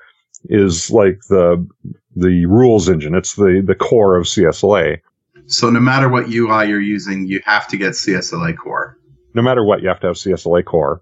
[0.46, 1.68] is like the
[2.16, 3.16] the rules engine.
[3.16, 5.00] It's the the core of CSLA.
[5.48, 8.98] So no matter what UI you're using, you have to get CSLA core
[9.38, 11.02] no matter what, you have to have CSLA core.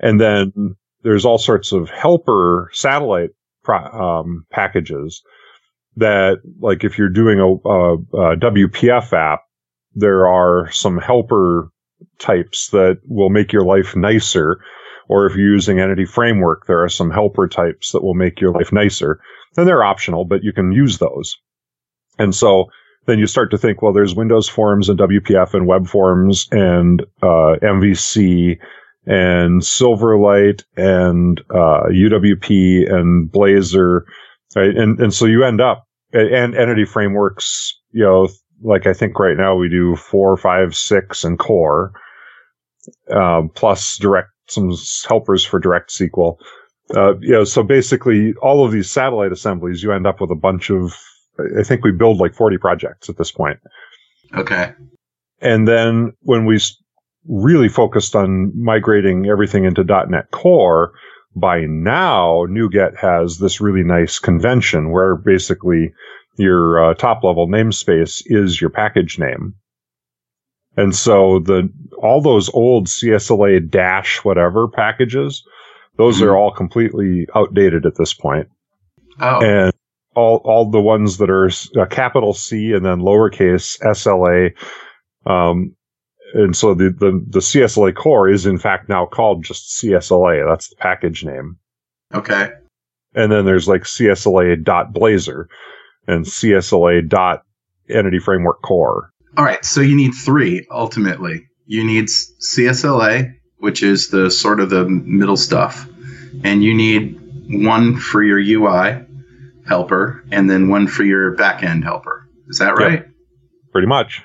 [0.00, 3.30] And then there's all sorts of helper satellite
[3.62, 5.22] pro- um, packages
[5.96, 9.42] that, like, if you're doing a, a, a WPF app,
[9.94, 11.70] there are some helper
[12.18, 14.58] types that will make your life nicer.
[15.08, 18.52] Or if you're using Entity Framework, there are some helper types that will make your
[18.52, 19.20] life nicer.
[19.56, 21.36] And they're optional, but you can use those.
[22.18, 22.66] And so
[23.06, 27.02] then you start to think, well, there's Windows Forms and WPF and Web Forms and
[27.22, 28.58] uh, MVC
[29.06, 34.00] and Silverlight and uh, UWP and Blazor,
[34.56, 34.76] right?
[34.76, 38.28] And and so you end up and Entity Frameworks, you know,
[38.62, 41.92] like I think right now we do four, five, six, and Core,
[43.14, 44.72] um, plus direct some
[45.08, 46.36] helpers for Direct SQL.
[46.94, 50.36] uh, you know, so basically all of these satellite assemblies, you end up with a
[50.36, 50.94] bunch of,
[51.58, 53.58] I think we build like 40 projects at this point.
[54.34, 54.72] Okay.
[55.40, 56.58] And then when we
[57.28, 60.92] really focused on migrating everything into .NET Core,
[61.34, 65.92] by now NuGet has this really nice convention where basically
[66.38, 69.54] your uh, top level namespace is your package name.
[70.76, 75.42] And so the all those old CSLA dash whatever packages,
[75.96, 76.28] those mm-hmm.
[76.28, 78.48] are all completely outdated at this point.
[79.20, 79.40] Oh.
[79.42, 79.72] And
[80.14, 84.52] all all the ones that are uh, capital C and then lowercase SLA
[85.26, 85.74] um,
[86.34, 90.48] and so the, the, the CSLA core is in fact now called just CSLA.
[90.48, 91.56] That's the package name.
[92.14, 92.50] Okay.
[93.14, 95.46] And then there's like CSLA dot Blazor
[96.06, 97.42] and CSLA dot
[97.88, 99.12] entity framework core.
[99.36, 99.64] All right.
[99.64, 101.48] So you need three ultimately.
[101.66, 105.88] You need CSLA, which is the sort of the middle stuff,
[106.44, 109.04] and you need one for your UI
[109.66, 112.28] helper and then one for your backend helper.
[112.48, 113.00] Is that right?
[113.00, 113.10] Yep.
[113.72, 114.22] Pretty much.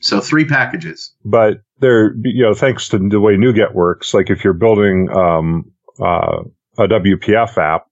[0.00, 1.14] So three packages.
[1.24, 5.72] But they're, you know, thanks to the way NuGet works, like if you're building um,
[6.00, 6.42] uh,
[6.78, 7.86] a WPF app,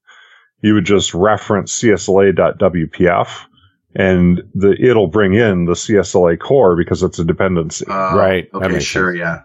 [0.62, 3.46] you would just reference csla.wpf
[3.94, 7.86] and the it'll bring in the CSLA core because it's a dependency.
[7.86, 8.48] Uh, right.
[8.52, 9.20] Okay, sure, sense.
[9.20, 9.42] yeah.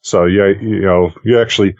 [0.00, 1.76] So yeah, you know, you actually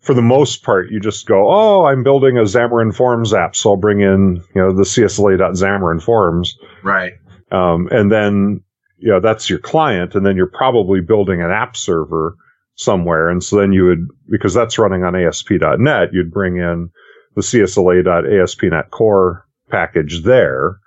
[0.00, 3.70] for the most part, you just go, oh, I'm building a Xamarin Forms app, so
[3.70, 6.56] I'll bring in, you know, the CSLA.Xamarin Forms.
[6.84, 7.14] Right.
[7.50, 8.62] Um, and then
[8.98, 10.14] you know, that's your client.
[10.14, 12.36] And then you're probably building an app server
[12.74, 13.28] somewhere.
[13.28, 16.90] And so then you would, because that's running on ASP.NET, you'd bring in
[17.34, 20.78] the CSLA.ASP.NET core package there.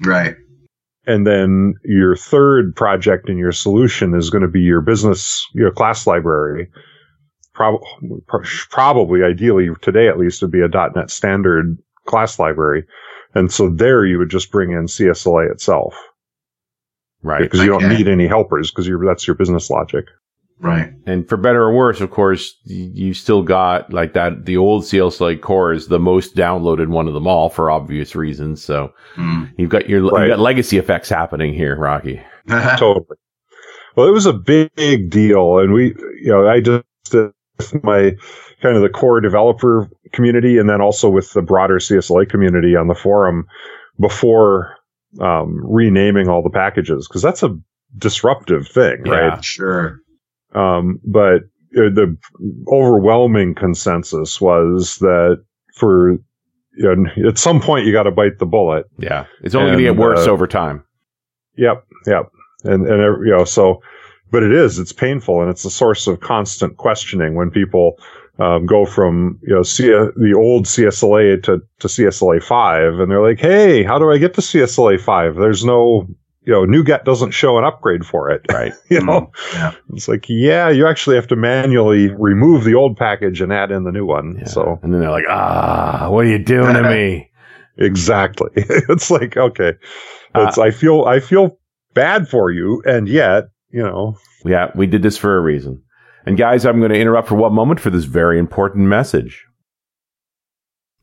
[0.00, 0.36] Right.
[1.06, 5.70] And then your third project and your solution is going to be your business, your
[5.70, 6.70] class library.
[7.52, 7.78] Pro-
[8.70, 12.84] probably, ideally, today at least, would be a .NET standard class library.
[13.34, 15.94] And so there you would just bring in CSLA itself.
[17.22, 17.42] Right.
[17.42, 20.06] Because you don't need any helpers because that's your business logic.
[20.60, 20.92] Right.
[21.06, 24.46] And for better or worse, of course, you still got like that.
[24.46, 28.64] The old CSLA core is the most downloaded one of them all for obvious reasons.
[28.64, 29.52] So mm.
[29.58, 30.22] you've got your right.
[30.22, 32.22] you've got legacy effects happening here, Rocky.
[32.48, 33.16] totally.
[33.96, 37.28] Well, it was a big deal, and we, you know, I just uh,
[37.82, 38.12] my
[38.62, 42.88] kind of the core developer community, and then also with the broader CSLA community on
[42.88, 43.46] the forum
[44.00, 44.76] before
[45.20, 47.56] um, renaming all the packages because that's a
[47.96, 49.34] disruptive thing, right?
[49.34, 50.00] Yeah, sure.
[50.54, 51.42] Um, but
[51.76, 52.16] uh, the
[52.68, 55.42] overwhelming consensus was that
[55.74, 56.12] for
[56.76, 58.86] you know, at some point you got to bite the bullet.
[58.98, 60.84] Yeah, it's only going to get worse uh, over time.
[61.56, 62.30] Yep, yep,
[62.64, 63.80] and and you know so,
[64.30, 67.96] but it is it's painful and it's a source of constant questioning when people
[68.38, 73.22] um, go from you know C- the old CSLA to, to CSLA five, and they're
[73.22, 75.36] like, "Hey, how do I get to CSLA five?
[75.36, 76.08] There's no
[76.44, 78.72] you know NuGet doesn't show an upgrade for it, right?
[78.90, 79.74] you know, yeah.
[79.92, 83.84] it's like yeah, you actually have to manually remove the old package and add in
[83.84, 84.36] the new one.
[84.38, 84.46] Yeah.
[84.46, 87.30] So and then they're like, "Ah, what are you doing to me?"
[87.76, 88.50] exactly.
[88.54, 89.72] it's like okay,
[90.34, 91.58] it's uh, I feel I feel
[91.92, 95.82] bad for you, and yet you know, yeah, we did this for a reason.
[96.26, 99.44] And guys, I'm going to interrupt for one moment for this very important message.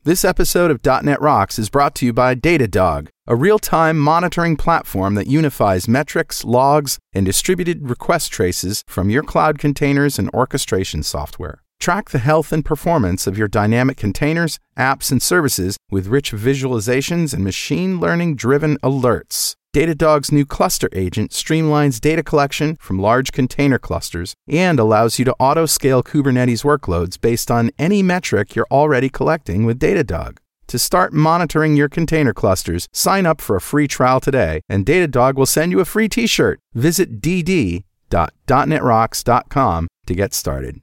[0.03, 5.13] This episode of .NET Rocks is brought to you by Datadog, a real-time monitoring platform
[5.13, 11.61] that unifies metrics, logs, and distributed request traces from your cloud containers and orchestration software.
[11.79, 17.31] Track the health and performance of your dynamic containers, apps, and services with rich visualizations
[17.31, 19.53] and machine learning driven alerts.
[19.73, 25.34] Datadog's new cluster agent streamlines data collection from large container clusters and allows you to
[25.39, 30.39] auto scale Kubernetes workloads based on any metric you're already collecting with Datadog.
[30.67, 35.36] To start monitoring your container clusters, sign up for a free trial today, and Datadog
[35.36, 36.60] will send you a free t shirt.
[36.73, 40.81] Visit dd.netrocks.com to get started.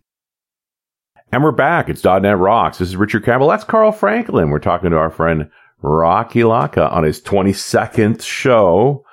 [1.30, 1.90] And we're back.
[1.90, 2.78] It's .NET Rocks.
[2.78, 3.48] This is Richard Campbell.
[3.48, 4.48] That's Carl Franklin.
[4.48, 5.50] We're talking to our friend
[5.82, 9.04] Rocky Lhotka on his 22nd show,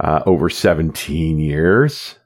[0.00, 2.16] uh, over 17 years.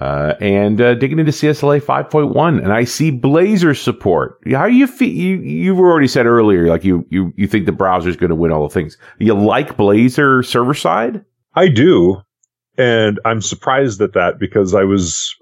[0.00, 4.38] Uh, and uh, digging into CSLA 5.1, and I see Blazor support.
[4.48, 5.08] How you feel?
[5.08, 8.36] You you've already said earlier, like you you you think the browser is going to
[8.36, 8.96] win all the things.
[9.18, 11.24] You like Blazor server side?
[11.56, 12.22] I do,
[12.76, 15.34] and I'm surprised at that because I was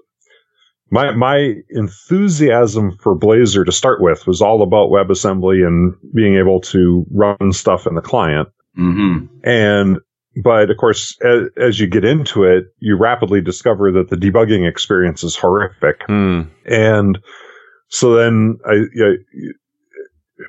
[0.89, 6.61] my my enthusiasm for Blazor to start with was all about WebAssembly and being able
[6.61, 8.49] to run stuff in the client.
[8.77, 9.25] Mm-hmm.
[9.43, 9.99] And
[10.43, 14.67] but of course, as, as, you get into it, you rapidly discover that the debugging
[14.67, 16.01] experience is horrific.
[16.07, 16.47] Mm.
[16.65, 17.17] And
[17.87, 19.15] so then I, I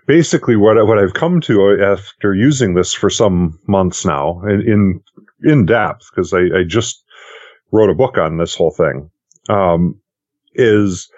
[0.07, 4.61] basically what I, what I've come to after using this for some months now in
[4.61, 5.01] in,
[5.43, 7.03] in depth because I, I just
[7.72, 9.11] wrote a book on this whole thing
[9.49, 9.99] um,
[10.55, 11.09] is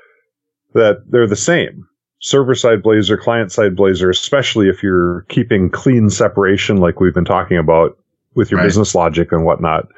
[0.75, 1.87] that they're the same
[2.21, 7.25] server side Blazor, client side Blazor, especially if you're keeping clean separation like we've been
[7.25, 7.97] talking about
[8.35, 8.67] with your Right.
[8.67, 9.89] business logic and whatnot.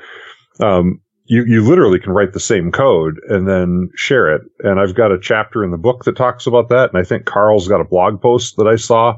[0.60, 4.42] Um, you, you literally can write the same code and then share it.
[4.60, 6.90] And I've got a chapter in the book that talks about that.
[6.90, 9.16] And I think Carl's got a blog post that I saw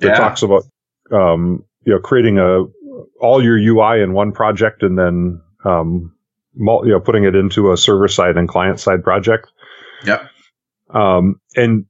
[0.00, 0.14] that Yeah.
[0.16, 0.62] talks about,
[1.10, 2.64] um, you know, creating a,
[3.20, 6.12] all your UI in one project and then, um,
[6.58, 9.48] you know, putting it into a server side and client side project.
[10.04, 10.28] Yep.
[10.90, 11.84] Um, and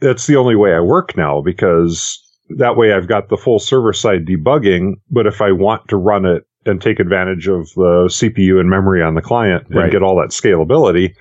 [0.00, 2.18] that's the only way I work now because
[2.56, 4.94] that way I've got the full server side debugging.
[5.10, 9.02] But if I want to run it and take advantage of the CPU and memory
[9.02, 11.14] on the client and get all that scalability,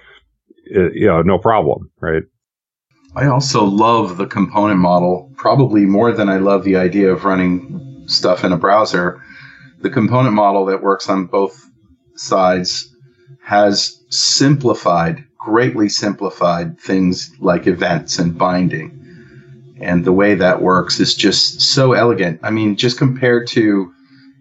[0.66, 2.24] it, you know, no problem, right?
[3.16, 8.04] I also love the component model, probably more than I love the idea of running
[8.08, 9.22] stuff in a browser.
[9.82, 11.71] The component model that works on both
[12.22, 12.94] sides
[13.44, 18.98] has simplified, greatly simplified things like events and binding.
[19.80, 22.40] And the way that works is just so elegant.
[22.44, 23.92] I mean, just compared to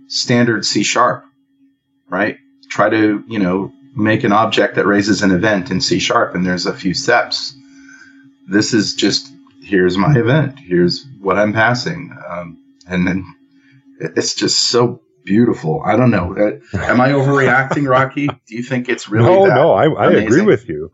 [0.09, 1.25] standard C sharp,
[2.09, 2.37] right?
[2.69, 6.45] Try to, you know, make an object that raises an event in C sharp and
[6.47, 7.55] there's a few steps
[8.51, 13.25] this is just here's my event here's what i'm passing um, and then
[14.01, 18.89] it's just so beautiful i don't know Uh, am i overreacting rocky do you think
[18.89, 20.91] it's really no, no, I, I agree with you.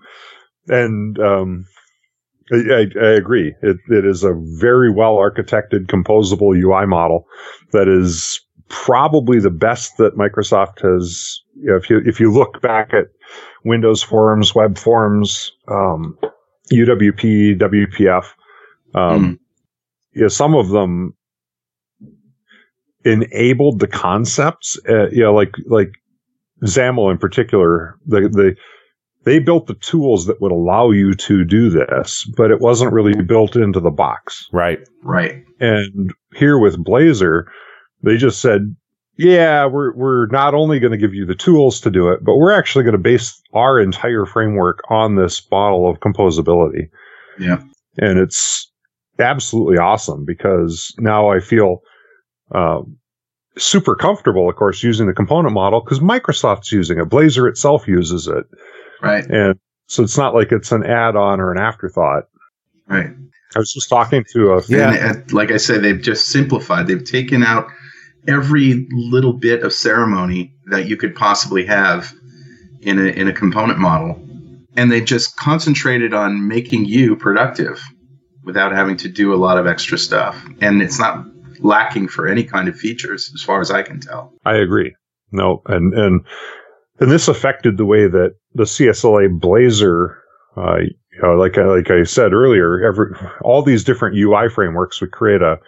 [0.69, 1.67] And, um,
[2.53, 3.55] I, I, agree.
[3.63, 7.27] It, it is a very well architected composable UI model
[7.73, 11.41] that is probably the best that Microsoft has.
[11.57, 13.07] You know, if you if you look back at
[13.65, 16.17] Windows forms, web forms, um,
[16.73, 18.27] UWP, WPF,
[18.95, 19.41] um,
[20.13, 21.15] you know, some of them
[23.07, 24.79] enabled the concepts.
[24.89, 25.93] Uh, you know, like like
[26.63, 28.57] XAML in particular, the the
[29.27, 33.21] they built the tools that would allow you to do this, but it wasn't really
[33.23, 34.49] built into the box.
[34.53, 34.79] Right.
[35.03, 37.47] right And here with Blazor,
[38.05, 38.77] they just said,
[39.17, 42.37] yeah, we're, we're not only going to give you the tools to do it, but
[42.37, 46.89] we're actually going to base our entire framework on this model of composability.
[47.41, 47.61] Yeah.
[47.99, 48.71] And it's
[49.19, 51.81] absolutely awesome because now I feel,
[52.53, 52.99] um,
[53.59, 57.09] super comfortable, of course, using the component model because Microsoft's using it.
[57.09, 58.45] Blazor itself uses it.
[59.03, 62.25] right And so it's not like it's an add on or an afterthought.
[62.87, 63.11] right
[63.55, 67.05] I was just talking to a yeah and, like i said they've just simplified they've
[67.05, 67.69] taken out
[68.27, 72.13] every little bit of ceremony that you could possibly have
[72.83, 74.21] in a in a component model
[74.77, 77.81] and they just concentrated on making you productive
[78.45, 81.25] without having to do a lot of extra stuff and it's not
[81.61, 84.95] lacking for any kind of features as far as i can tell I agree.
[85.33, 86.25] No, and and
[87.01, 90.17] and this affected the way that the CSLA Blazor,
[90.57, 95.01] uh, you know, like I, like I said earlier, every all these different UI frameworks
[95.01, 95.59] would create a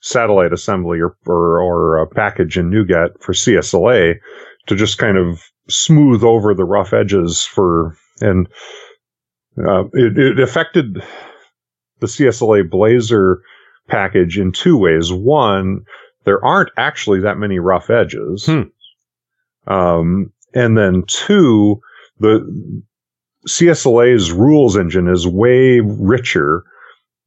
[0.00, 4.14] satellite assembly or or, or a package in NuGet for CSLA
[4.66, 8.48] to just kind of smooth over the rough edges for and
[9.58, 11.04] uh, it, it affected
[12.00, 13.36] the CSLA Blazor
[13.92, 15.12] package in two ways.
[15.12, 15.84] One,
[16.24, 18.46] there aren't actually that many rough edges.
[18.46, 18.62] Hmm.
[19.72, 21.80] Um, and then two,
[22.18, 22.82] the
[23.48, 26.64] CSLA's rules engine is way richer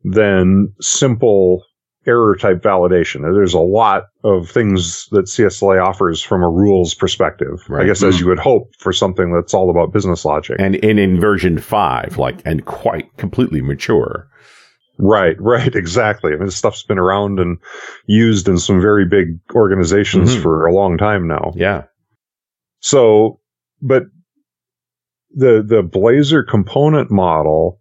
[0.04, 1.64] than simple
[2.08, 3.22] error type validation.
[3.22, 7.64] There's a lot of things that CSLA offers from a rules perspective.
[7.70, 7.86] I Right.
[7.88, 10.58] guess as you would hope for something that's all about business logic.
[10.60, 14.28] And in, in version five, like, and quite completely mature.
[14.98, 16.32] Right, right, exactly.
[16.34, 17.58] I mean, this stuff's been around and
[18.08, 20.42] used in some very big organizations Mhm.
[20.42, 21.54] for a long time now.
[21.56, 21.84] Yeah.
[22.80, 23.40] So,
[23.82, 24.04] but
[25.32, 27.80] the the Blazor component model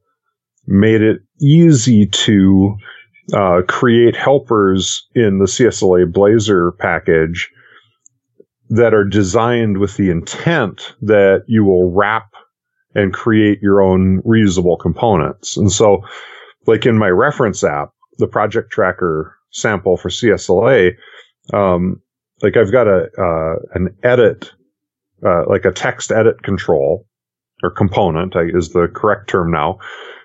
[0.67, 2.77] made it easy to
[3.33, 7.51] uh, create helpers in the CSLA Blazor package
[8.71, 12.27] that are designed with the intent that you will wrap
[12.95, 15.57] and create your own reusable components.
[15.57, 16.03] And so,
[16.67, 20.93] like in my reference app, the project tracker sample for CSLA,
[21.53, 22.01] um,
[22.43, 24.53] like I've got a uh, an edit
[25.25, 27.07] uh, like a text edit control
[27.63, 29.79] or component I, is the correct term now.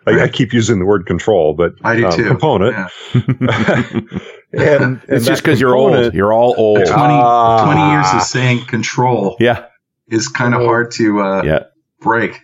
[0.08, 2.24] I, I keep using the word control, but I do um, too.
[2.28, 2.76] component.
[2.76, 2.88] Yeah.
[4.54, 6.14] and, it's just because you're old.
[6.14, 6.78] You're all old.
[6.78, 7.64] 20, Ah.
[7.66, 9.66] 20 years of saying control Yeah.
[10.08, 11.64] is kind of hard to uh, Yeah.
[12.02, 12.40] break.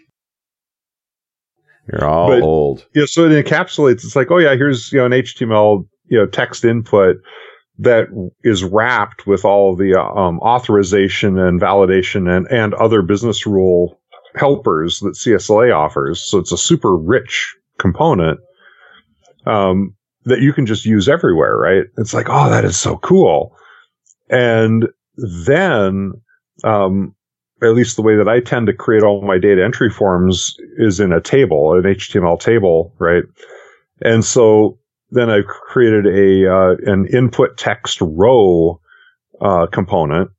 [1.91, 2.85] You're all But- old.
[2.93, 4.03] Yeah, so it encapsulates.
[4.03, 7.17] It's like, oh yeah, here's you know an HTML you know text input
[7.79, 8.07] that
[8.43, 13.99] is wrapped with all the um, authorization and validation and and other business rule
[14.35, 16.21] helpers that CSLA offers.
[16.21, 18.39] So it's a super rich component
[19.45, 21.83] um, that you can just use everywhere, right?
[21.97, 23.55] It's like, oh, that is so cool.
[24.29, 26.13] And then,
[26.63, 27.15] um,
[27.61, 30.99] at least the way that I tend to create all my data entry forms is
[30.99, 33.23] in a table, an HTML table, right?
[34.01, 34.77] And so
[35.11, 38.79] then I've created a uh, an input text row
[39.41, 40.31] uh, component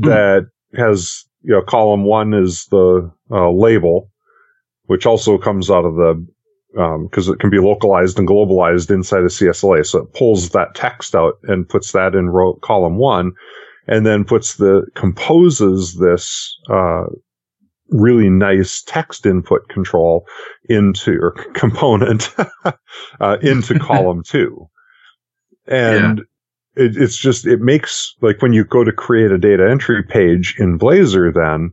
[0.00, 0.08] Hmm.
[0.08, 4.10] that has you know column one is the uh, label,
[4.84, 6.26] which also comes out of the
[6.78, 9.86] um because it can be localized and globalized inside of CSLA.
[9.86, 13.32] So it pulls that text out and puts that in row column one,
[13.86, 17.04] and then puts the composes this uh,
[17.90, 20.26] really nice text input control
[20.68, 22.34] into or component
[23.20, 24.68] uh, into column two,
[25.66, 26.20] and.
[26.78, 30.54] It, it's just it makes like when you go to create a data entry page
[30.58, 31.70] in Blazor, then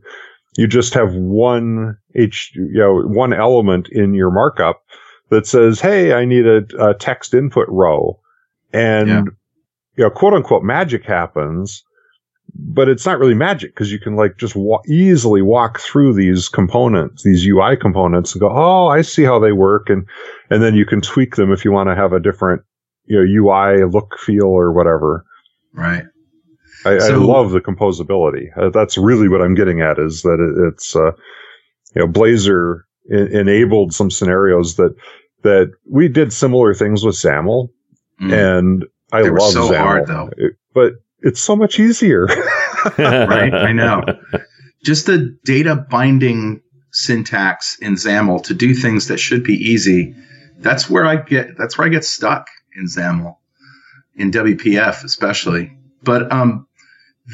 [0.56, 4.82] you just have one h you know one element in your markup
[5.30, 8.20] that says, "Hey, I need a, a text input row,"
[8.72, 9.22] and Yeah.
[9.96, 11.82] you know, quote unquote, magic happens.
[12.56, 16.48] But it's not really magic because you can like just wa- easily walk through these
[16.48, 20.06] components, these UI components, and go, "Oh, I see how they work," and
[20.50, 22.62] and then you can tweak them if you want to have a different
[23.06, 25.24] you know UI look, feel, or whatever.
[25.72, 26.04] Right.
[26.86, 28.46] I, I love the composability.
[28.56, 31.12] Uh, that's really what I'm getting at is that it, it's, uh,
[31.94, 32.80] you know, Blazor
[33.10, 34.94] en- enabled some scenarios that,
[35.44, 37.68] that we did similar things with XAML,
[38.20, 38.58] Mm.
[38.58, 39.76] and I love so XAML.
[39.78, 40.30] hard, though.
[40.36, 40.92] It- but
[41.24, 42.26] it's so much easier.
[42.98, 43.52] right?
[43.52, 44.02] I know.
[44.84, 46.60] Just the data binding
[46.92, 50.14] syntax in XAML to do things that should be easy.
[50.58, 51.56] That's where I get.
[51.56, 53.36] That's where I get stuck in XAML,
[54.14, 55.76] in WPF especially.
[56.02, 56.68] But um,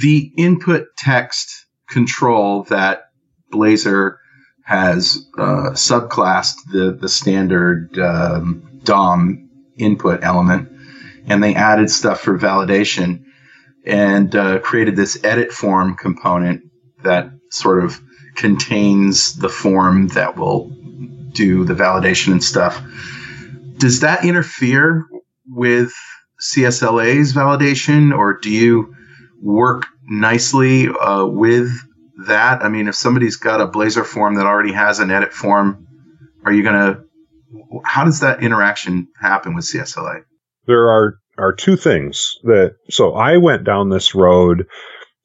[0.01, 3.11] the input text control that
[3.53, 4.19] Blazor
[4.63, 10.71] has uh, subclassed the the standard um, DOM input element,
[11.27, 13.25] and they added stuff for validation
[13.85, 16.63] and uh, created this edit form component
[17.03, 18.01] that sort of
[18.37, 20.69] contains the form that will
[21.33, 22.83] do the validation and stuff.
[23.77, 25.07] Does that interfere
[25.47, 25.93] with
[26.41, 28.95] CSLA's validation, or do you
[29.43, 31.71] work nicely uh, with
[32.27, 32.63] that?
[32.63, 35.87] I mean, if somebody's got a Blazor form that already has an edit form,
[36.45, 37.05] are you going to?
[37.85, 40.23] How does that interaction happen with CSLA?
[40.71, 44.67] there are are two things that so I went down this road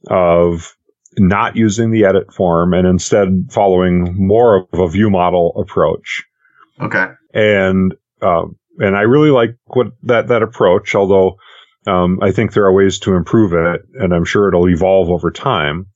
[0.09, 0.75] of
[1.17, 6.23] not using the edit form and instead following more of a view model approach.
[6.81, 7.07] Okay.
[7.33, 10.95] and um, and I really like what that that approach.
[10.95, 11.37] Although
[11.87, 15.31] um, I think there are ways to improve it, and I'm sure it'll evolve over
[15.31, 15.87] time.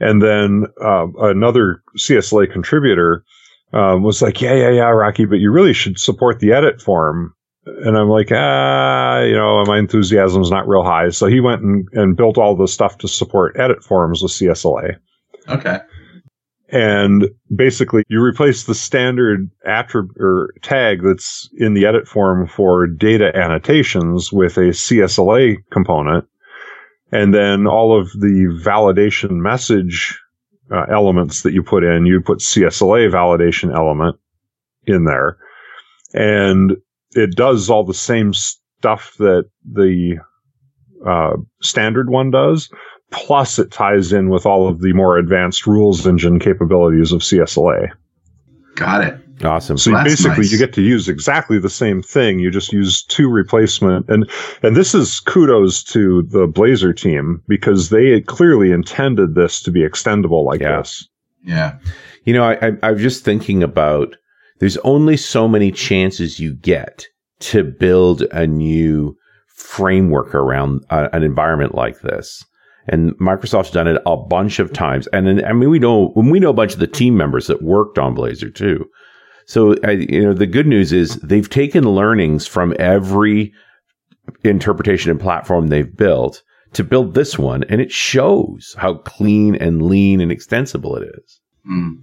[0.00, 3.24] And then uh, another CSLA contributor
[3.72, 7.34] um, was like, "Yeah, yeah, yeah, Rocky, but you really should support the edit form."
[7.66, 11.08] And I'm like, ah, you know, my enthusiasm's not real high.
[11.10, 14.96] So he went and, and built all the stuff to support edit forms with CSLA.
[15.48, 15.78] Okay.
[16.68, 22.86] And basically, you replace the standard attribute or tag that's in the edit form for
[22.86, 26.26] data annotations with a CSLA component.
[27.12, 30.18] And then all of the validation message
[30.72, 34.16] uh, elements that you put in, you put CSLA validation element
[34.86, 35.36] in there.
[36.12, 36.76] And
[37.14, 40.16] it does all the same stuff that the
[41.06, 42.68] uh, standard one does,
[43.10, 47.88] plus it ties in with all of the more advanced rules engine capabilities of CSLA.
[48.74, 49.20] Got it.
[49.44, 49.76] Awesome.
[49.76, 50.52] So That's basically, nice.
[50.52, 52.38] you get to use exactly the same thing.
[52.38, 54.30] You just use two replacement, and
[54.62, 59.72] and this is kudos to the Blazor team because they had clearly intended this to
[59.72, 60.78] be extendable like Yeah.
[60.78, 61.08] this.
[61.44, 61.78] Yeah.
[62.24, 64.16] You know, I, I, I'm just thinking about
[64.64, 67.06] there's only so many chances you get
[67.38, 69.14] to build a new
[69.48, 72.42] framework around uh, an environment like this.
[72.88, 75.06] And Microsoft's done it a bunch of times.
[75.08, 77.62] And I mean, we know, when we know a bunch of the team members that
[77.62, 78.86] worked on Blazor too.
[79.44, 83.52] So, I, you know, the good news is they've taken learnings from every
[84.44, 86.42] interpretation and platform they've built
[86.72, 87.64] to build this one.
[87.64, 91.40] And it shows how clean and lean and extensible it is.
[91.70, 91.96] Mm.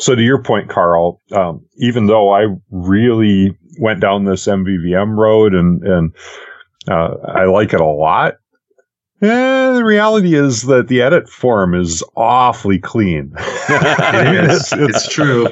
[0.00, 5.54] So to your point, Carl, um, even though I really went down this MVVM road
[5.54, 6.14] and and
[6.88, 8.34] uh, I like it a lot,
[9.22, 13.32] eh, the reality is that the edit form is awfully clean.
[13.72, 14.72] It is.
[14.72, 15.46] It's- it's true.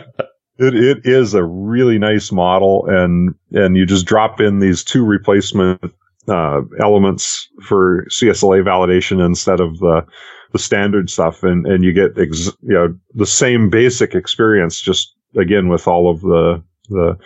[0.61, 5.05] It it is a really nice model, and and you just drop in these two
[5.05, 5.81] replacement
[6.27, 10.05] uh, elements for CSLA validation instead of the
[10.53, 15.15] the standard stuff, and and you get ex- you know the same basic experience, just
[15.37, 17.17] again with all of the the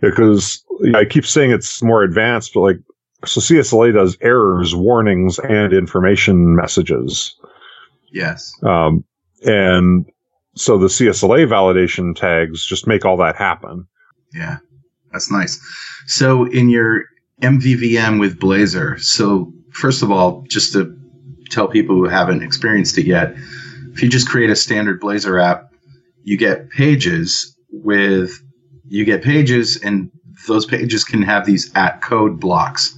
[0.00, 0.62] because
[0.94, 2.78] I keep saying it's more advanced, but like
[3.24, 7.34] so CSLA does errors, warnings, and information messages.
[8.12, 8.52] Yes.
[8.62, 9.04] Um,
[9.44, 10.06] and
[10.54, 13.86] so the CSLA validation tags just make all that happen.
[14.32, 14.58] Yeah,
[15.12, 15.58] that's nice.
[16.06, 17.04] So in your
[17.42, 20.97] MVVM with Blazor, so first of all, just to
[21.48, 23.34] tell people who haven't experienced it yet,
[23.92, 25.72] if you just create a standard Blazor app,
[26.22, 28.40] you get pages with
[28.88, 30.10] you get pages and
[30.46, 32.96] those pages can have these at code blocks.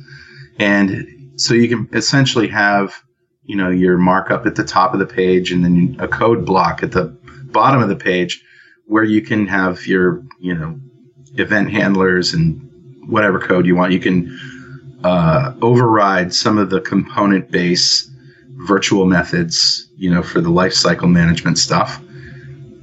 [0.58, 3.02] And so you can essentially have,
[3.44, 6.82] you know, your markup at the top of the page and then a code block
[6.82, 7.04] at the
[7.46, 8.44] bottom of the page
[8.86, 10.78] where you can have your, you know,
[11.34, 12.60] event handlers and
[13.08, 13.92] whatever code you want.
[13.92, 14.38] You can
[15.02, 18.10] uh, override some of the component base
[18.66, 22.02] virtual methods, you know, for the lifecycle management stuff.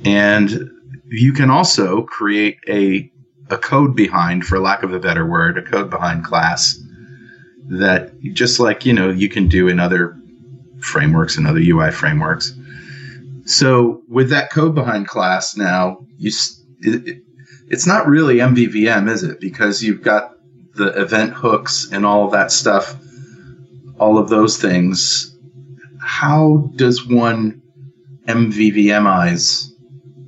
[0.05, 0.69] And
[1.05, 3.11] you can also create a
[3.49, 6.77] a code behind, for lack of a better word, a code behind class
[7.69, 10.17] that just like you know you can do in other
[10.79, 12.53] frameworks and other UI frameworks.
[13.45, 16.31] So with that code behind class now, you
[16.81, 17.23] it,
[17.69, 19.39] it's not really MVVM, is it?
[19.39, 20.33] Because you've got
[20.75, 22.95] the event hooks and all that stuff,
[23.99, 25.36] all of those things.
[26.07, 27.61] How does one
[28.27, 29.67] MVVMize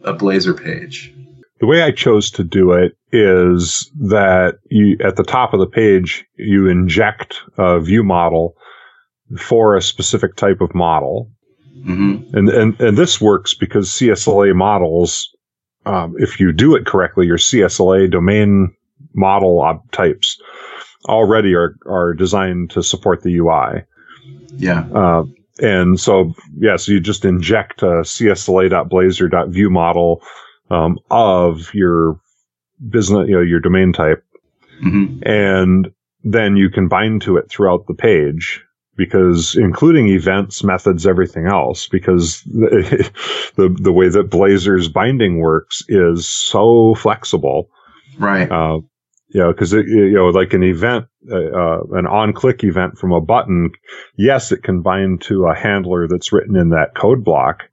[0.04, 1.16] a Blazor page?
[1.62, 5.66] The way I chose to do it is that you, at the top of the
[5.66, 8.58] page, you inject a view model
[9.38, 11.32] for a specific type of model.
[11.78, 12.36] Mm-hmm.
[12.38, 15.30] And, and, and this works because CSLA models,
[15.86, 18.76] um, if you do it correctly, your CSLA domain
[19.14, 20.38] model types
[21.08, 23.84] already are, are designed to support the UI.
[24.58, 24.86] Yeah.
[24.94, 25.24] Uh,
[25.62, 30.22] and so, yeah, so you just inject a csla.blazor.view model
[30.70, 32.20] um, of your
[32.90, 34.24] business, you know, your domain type,
[34.84, 35.28] Mm-hmm.
[35.28, 35.92] and
[36.24, 38.64] then you can bind to it throughout the page
[38.96, 43.10] because including events, methods, everything else, because the,
[43.56, 47.70] the, the way that Blazor's binding works is so flexible.
[48.18, 48.52] Right.
[48.52, 48.80] Uh,
[49.30, 52.98] you know, cause it, you know, like an event, uh, uh, an on click event
[52.98, 53.72] from a button,
[54.18, 57.64] yes, it can bind to a handler that's written in that code block,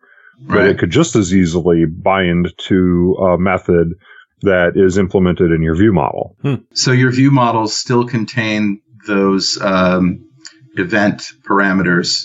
[0.40, 0.68] but right.
[0.68, 3.94] it could just as easily bind to a method
[4.42, 6.36] that is implemented in your view model.
[6.74, 10.28] So your view models still contain those um,
[10.74, 12.24] event parameters,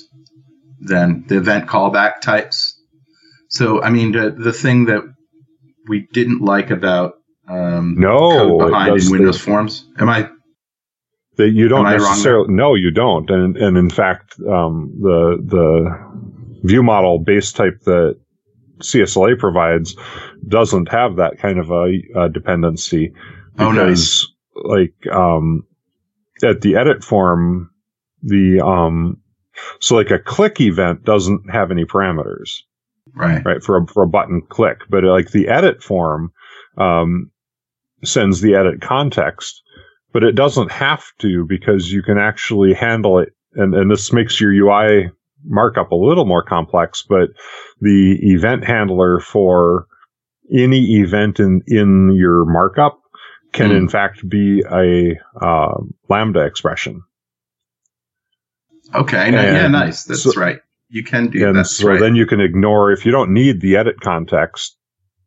[0.82, 2.78] then the event callback types.
[3.50, 5.04] So, I mean, the, the thing that
[5.88, 7.14] we didn't like about
[7.52, 9.86] um, No, behind in the- Windows Forms.
[9.99, 10.30] Am I?
[11.38, 13.30] That you don't Am I wrong necessarily, no, you don't.
[13.30, 18.20] And, and in fact, um, the, the view model base type that
[18.80, 19.95] CSLA provides
[20.47, 23.14] doesn't have that kind of a, a dependency.
[23.60, 24.26] Oh, nice.
[24.26, 24.28] because
[24.64, 25.64] like um
[26.43, 27.70] at the edit form
[28.22, 29.18] the um
[29.80, 32.49] so like a click event doesn't have any parameters
[33.16, 33.43] Right.
[33.45, 36.32] right for a, for a button click but like the edit form
[36.78, 37.31] um
[38.04, 39.62] sends the edit context
[40.14, 44.39] but it doesn't have to because you can actually handle it and and this makes
[44.41, 45.10] your UI
[45.45, 47.30] markup a little more complex but
[47.80, 49.88] the event handler for
[50.54, 52.99] any event in in your markup
[53.54, 53.76] can Hmm.
[53.78, 55.74] in fact be a uh,
[56.10, 57.02] lambda expression
[58.93, 59.32] Okay.
[59.32, 60.04] no, yeah, nice.
[60.04, 60.60] That's so- right.
[60.89, 61.99] You can do and that's so right.
[62.02, 64.76] then you can ignore if you don't need the edit context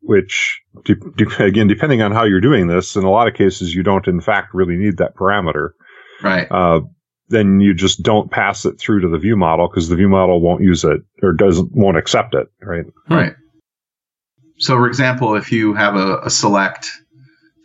[0.05, 3.75] which de- de- again depending on how you're doing this in a lot of cases
[3.75, 5.71] you don't in fact really need that parameter
[6.23, 6.47] right.
[6.51, 6.81] uh,
[7.29, 10.41] then you just don't pass it through to the view model because the view model
[10.41, 13.35] won't use it or doesn't won't accept it right Right.
[14.59, 16.89] So, for example, if you have a, a select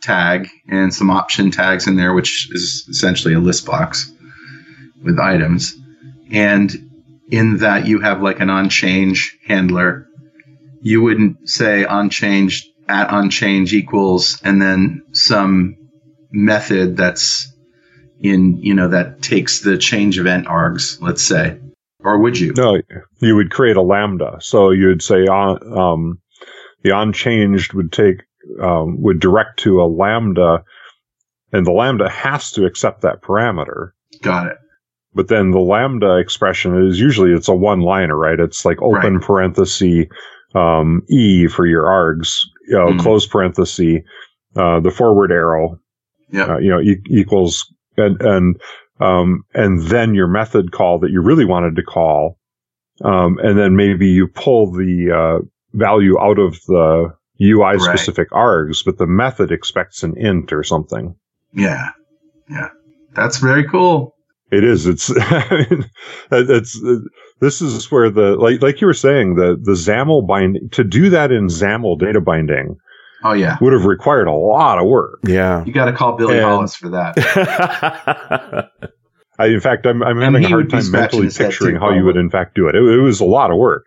[0.01, 4.11] tag and some option tags in there, which is essentially a list box
[5.03, 5.77] with items,
[6.31, 6.71] and
[7.31, 10.07] in that you have like an on-change handler,
[10.81, 15.75] you wouldn't say on-change at on-change equals and then some
[16.31, 17.51] method that's
[18.21, 21.57] in, you know, that takes the change event args, let's say.
[22.03, 22.53] Or would you?
[22.55, 22.79] No,
[23.19, 24.37] you would create a lambda.
[24.39, 26.21] So you'd say on um,
[26.81, 28.21] the onchange would take
[28.61, 30.63] um, would direct to a lambda,
[31.51, 33.91] and the lambda has to accept that parameter.
[34.21, 34.57] Got it.
[35.13, 38.39] But then the lambda expression is usually it's a one liner, right?
[38.39, 39.23] It's like open Right.
[39.23, 40.07] parenthesis
[40.55, 42.99] um, E for your args, you know, Mhm.
[42.99, 43.99] close parenthesis,
[44.55, 45.79] uh, the forward arrow,
[46.31, 46.49] Yep.
[46.49, 47.65] uh, you know, e- equals,
[47.97, 48.59] and, and,
[48.99, 52.37] um, and then your method call that you really wanted to call.
[53.03, 57.79] Um, and then maybe you pull the, uh, value out of the UI Right.
[57.81, 61.15] specific args, but the method expects an int or something.
[61.53, 61.89] Yeah.
[62.49, 62.69] Yeah.
[63.13, 64.15] That's very cool.
[64.51, 64.87] It is.
[64.87, 65.09] It's.
[66.31, 66.81] it's.
[67.41, 71.09] This is where the like like you were saying the the XAML bind to do
[71.09, 72.77] that in XAML data binding
[73.23, 73.57] Oh yeah.
[73.61, 75.19] would have required a lot of work.
[75.25, 75.63] Yeah.
[75.65, 78.69] You got to call Billy And- Hollis for that.
[79.39, 81.79] I, in fact, I'm I'm having a hard time mentally scratching his head picturing too,
[81.79, 82.75] how you would in fact do it.
[82.75, 83.85] It, it was a lot of work.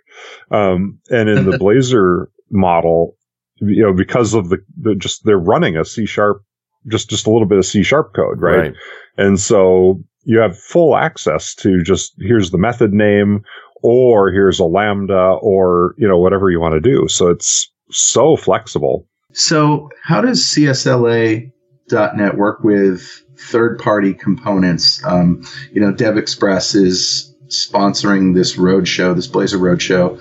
[0.51, 3.17] Um, and in the Blazor model,
[3.61, 6.43] you know, because of the, the just they're running a C sharp,
[6.91, 8.73] just just a little bit of C sharp code, right?
[9.19, 13.45] And so you have full access to just here's the method name
[13.83, 17.09] or here's a lambda or, you know, whatever you want to do.
[17.09, 19.07] So it's so flexible.
[19.33, 23.03] So, how does CSLA.net work with
[23.39, 25.03] third-party components?
[25.05, 25.43] Um,
[25.73, 30.19] you know, DevExpress is sponsoring this roadshow, this Blazor roadshow,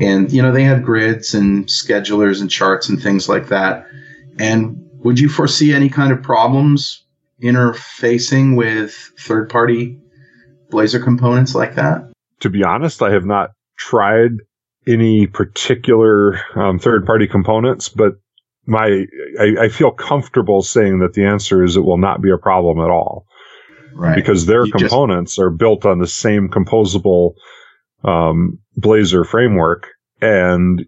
[0.00, 3.86] and you know they have grids and schedulers and charts and things like that.
[4.38, 7.01] And would you foresee any kind of problems
[7.42, 9.98] interfacing with third-party
[10.70, 12.10] Blazor components like that?
[12.40, 14.30] To be honest, I have not tried
[14.86, 18.14] any particular um, third party components, but
[18.66, 19.04] my,
[19.40, 22.78] I, I feel comfortable saying that the answer is it will not be a problem
[22.78, 23.26] at all.
[23.94, 24.16] Right.
[24.16, 27.34] because their You just- components are built on the same composable
[28.02, 29.88] um, Blazor framework,
[30.20, 30.84] and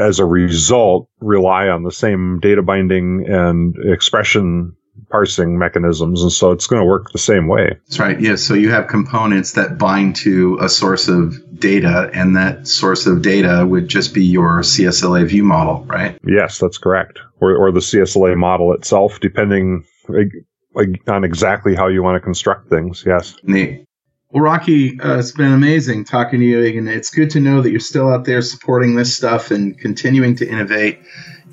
[0.00, 4.75] as a result, rely on the same data binding and expression
[5.08, 7.78] parsing mechanisms, and so it's going to work the same way.
[7.86, 8.20] That's right.
[8.20, 8.36] Yeah.
[8.36, 13.22] So you have components that bind to a source of data, and that source of
[13.22, 16.18] data would just be your CSLA view model, right?
[16.26, 22.02] Yes, that's correct, or or the CSLA model itself, depending like on exactly how you
[22.02, 23.02] want to construct things.
[23.06, 23.36] Yes.
[23.42, 23.86] Neat.
[24.32, 27.70] Well, Rocky, uh, it's been amazing talking to you, and it's good to know that
[27.70, 30.98] you're still out there supporting this stuff and continuing to innovate.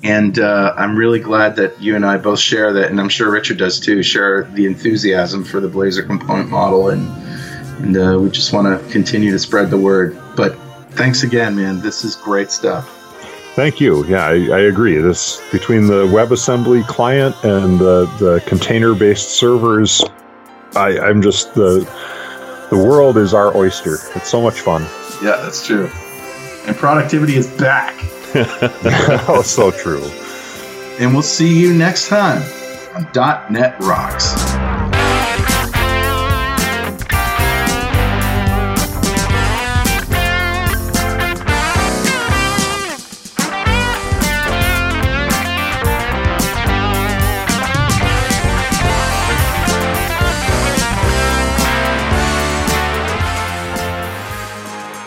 [0.02, 3.30] And uh, I'm really glad that you and I both share that, and I'm sure
[3.30, 4.02] Richard does too.
[4.02, 7.08] Share the enthusiasm for the Blazor component model, and
[7.78, 10.18] and uh, we just want to continue to spread the word.
[10.36, 10.56] But
[10.90, 11.80] thanks again, man.
[11.80, 12.88] This is great stuff.
[13.54, 14.04] Thank you.
[14.06, 14.96] Yeah, I, I agree.
[14.98, 20.02] This between the WebAssembly client and the, the container-based servers,
[20.74, 21.88] I, I'm just the
[22.74, 23.94] the world is our oyster.
[24.16, 24.82] It's so much fun.
[25.22, 25.88] Yeah, that's true.
[26.66, 27.94] And productivity is back.
[29.28, 30.02] oh, so true.
[30.98, 32.42] And we'll see you next time
[32.96, 34.53] on .NET Rocks.